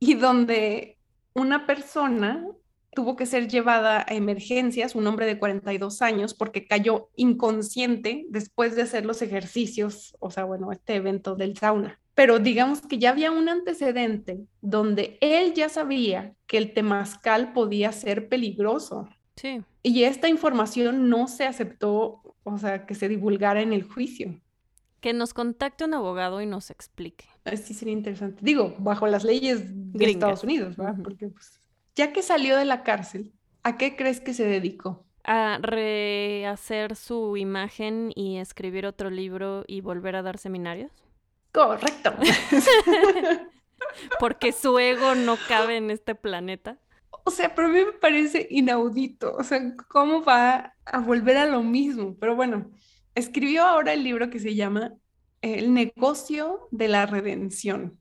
[0.00, 0.98] y donde
[1.32, 2.44] una persona
[2.98, 8.74] tuvo que ser llevada a emergencias, un hombre de 42 años, porque cayó inconsciente después
[8.74, 12.00] de hacer los ejercicios, o sea, bueno, este evento del sauna.
[12.16, 17.92] pero digamos que ya había un antecedente donde él ya sabía que el temazcal podía
[17.92, 19.08] ser peligroso.
[19.36, 19.62] Sí.
[19.84, 24.40] Y esta información no se aceptó, o sea, que se divulgara en el juicio.
[24.98, 27.26] Que nos contacte un abogado y nos explique.
[27.62, 28.40] Sí, sería interesante.
[28.42, 30.96] Digo, bajo las leyes de Estados Unidos, ¿verdad?
[31.00, 31.60] Porque pues,
[31.98, 33.32] ya que salió de la cárcel,
[33.64, 35.04] ¿a qué crees que se dedicó?
[35.24, 40.92] A rehacer su imagen y escribir otro libro y volver a dar seminarios.
[41.50, 42.14] Correcto.
[44.20, 46.78] Porque su ego no cabe en este planeta.
[47.24, 49.34] O sea, pero a mí me parece inaudito.
[49.34, 52.16] O sea, ¿cómo va a volver a lo mismo?
[52.20, 52.70] Pero bueno,
[53.16, 54.94] escribió ahora el libro que se llama
[55.42, 57.98] El negocio de la redención.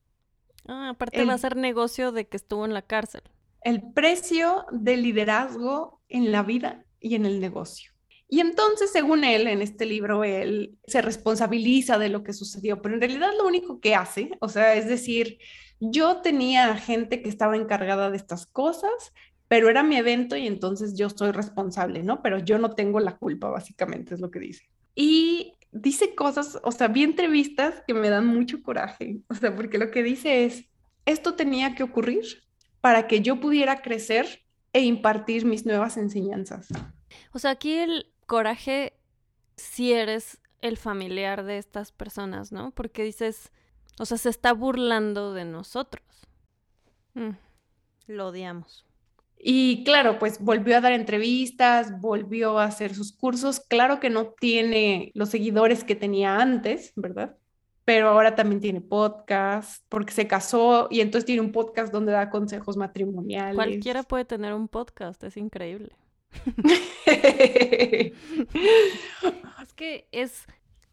[0.68, 3.24] Ah, aparte va a ser negocio de que estuvo en la cárcel.
[3.62, 7.92] El precio del liderazgo en la vida y en el negocio.
[8.30, 12.96] Y entonces, según él, en este libro, él se responsabiliza de lo que sucedió, pero
[12.96, 15.40] en realidad lo único que hace, o sea, es decir,
[15.80, 18.92] yo tenía gente que estaba encargada de estas cosas,
[19.48, 22.22] pero era mi evento y entonces yo soy responsable, ¿no?
[22.22, 24.66] Pero yo no tengo la culpa, básicamente, es lo que dice.
[24.94, 29.78] Y dice cosas, o sea, vi entrevistas que me dan mucho coraje, o sea, porque
[29.78, 30.66] lo que dice es,
[31.06, 32.44] esto tenía que ocurrir
[32.88, 36.70] para que yo pudiera crecer e impartir mis nuevas enseñanzas.
[37.34, 38.94] O sea, aquí el coraje
[39.58, 42.72] si eres el familiar de estas personas, ¿no?
[42.72, 43.52] Porque dices,
[44.00, 46.06] o sea, se está burlando de nosotros.
[47.14, 47.32] Mm,
[48.08, 48.86] lo odiamos.
[49.38, 53.60] Y claro, pues volvió a dar entrevistas, volvió a hacer sus cursos.
[53.60, 57.36] Claro que no tiene los seguidores que tenía antes, ¿verdad?
[57.88, 62.30] Pero ahora también tiene podcast porque se casó y entonces tiene un podcast donde da
[62.30, 63.56] consejos matrimoniales.
[63.56, 65.96] Cualquiera puede tener un podcast, es increíble.
[67.06, 68.14] es
[69.78, 70.48] que es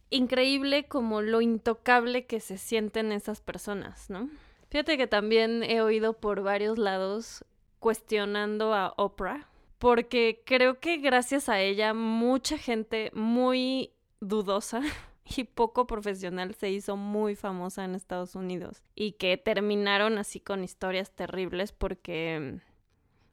[0.08, 4.30] increíble como lo intocable que se sienten esas personas, ¿no?
[4.70, 7.44] Fíjate que también he oído por varios lados
[7.80, 9.48] cuestionando a Oprah,
[9.80, 13.90] porque creo que gracias a ella mucha gente muy
[14.20, 14.80] dudosa
[15.24, 20.64] y poco profesional se hizo muy famosa en Estados Unidos y que terminaron así con
[20.64, 22.60] historias terribles porque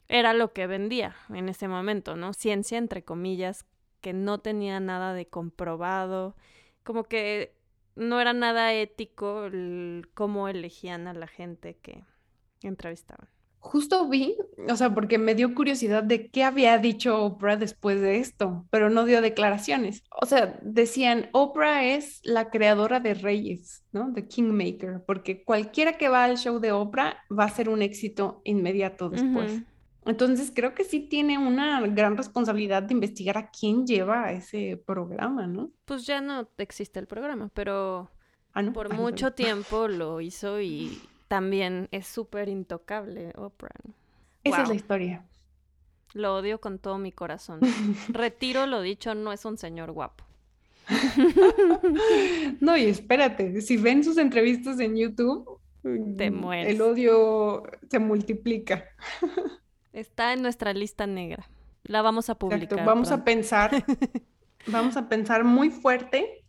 [0.08, 2.32] era lo que vendía en ese momento, ¿no?
[2.32, 3.66] Ciencia, entre comillas,
[4.00, 6.36] que no tenía nada de comprobado,
[6.82, 7.54] como que
[7.94, 12.04] no era nada ético el, cómo elegían a la gente que
[12.62, 13.28] entrevistaban.
[13.64, 14.36] Justo vi,
[14.68, 18.90] o sea, porque me dio curiosidad de qué había dicho Oprah después de esto, pero
[18.90, 20.02] no dio declaraciones.
[20.20, 24.10] O sea, decían, Oprah es la creadora de reyes, ¿no?
[24.10, 28.42] De Kingmaker, porque cualquiera que va al show de Oprah va a ser un éxito
[28.44, 29.62] inmediato después.
[30.04, 35.46] Entonces creo que sí tiene una gran responsabilidad de investigar a quién lleva ese programa,
[35.46, 35.70] ¿no?
[35.84, 38.10] Pues ya no existe el programa, pero
[38.54, 41.00] ah, por mucho tiempo lo hizo y
[41.32, 43.70] también es súper intocable Oprah.
[44.44, 45.24] Esa es la historia.
[46.12, 47.60] Lo odio con todo mi corazón.
[48.10, 50.26] Retiro lo dicho, no es un señor guapo.
[52.60, 55.58] no, y espérate, si ven sus entrevistas en YouTube,
[56.18, 56.74] te mm, mueres.
[56.74, 58.84] El odio se multiplica.
[59.94, 61.48] Está en nuestra lista negra.
[61.84, 62.84] La vamos a publicar.
[62.84, 63.82] Vamos a pensar,
[64.66, 66.44] vamos a pensar muy fuerte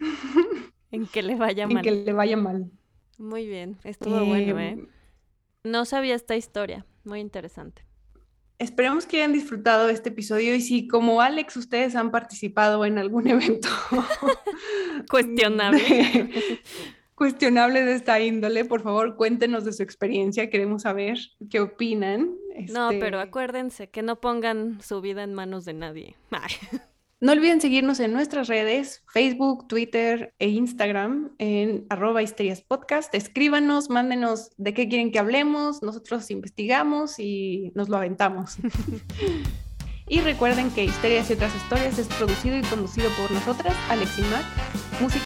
[0.91, 1.77] en que le vaya mal.
[1.77, 2.69] En que le vaya mal.
[3.17, 4.87] Muy bien, estuvo bueno, ¿eh?
[5.63, 7.85] No sabía esta historia, muy interesante.
[8.59, 13.27] Esperemos que hayan disfrutado este episodio y si como Alex ustedes han participado en algún
[13.27, 13.69] evento
[15.09, 16.29] cuestionable
[17.15, 21.17] cuestionable de esta índole, por favor cuéntenos de su experiencia, queremos saber
[21.49, 22.35] qué opinan.
[22.69, 26.15] No, pero este acuérdense que no pongan su vida en manos de nadie.
[27.23, 33.15] No olviden seguirnos en nuestras redes, Facebook, Twitter e Instagram, en arroba histerias podcast.
[33.15, 38.57] Escríbanos, mándenos de qué quieren que hablemos, nosotros investigamos y nos lo aventamos.
[40.09, 44.23] y recuerden que Histerias y otras historias es producido y conducido por nosotras, Alex y
[44.23, 44.43] Mac,
[44.99, 45.21] música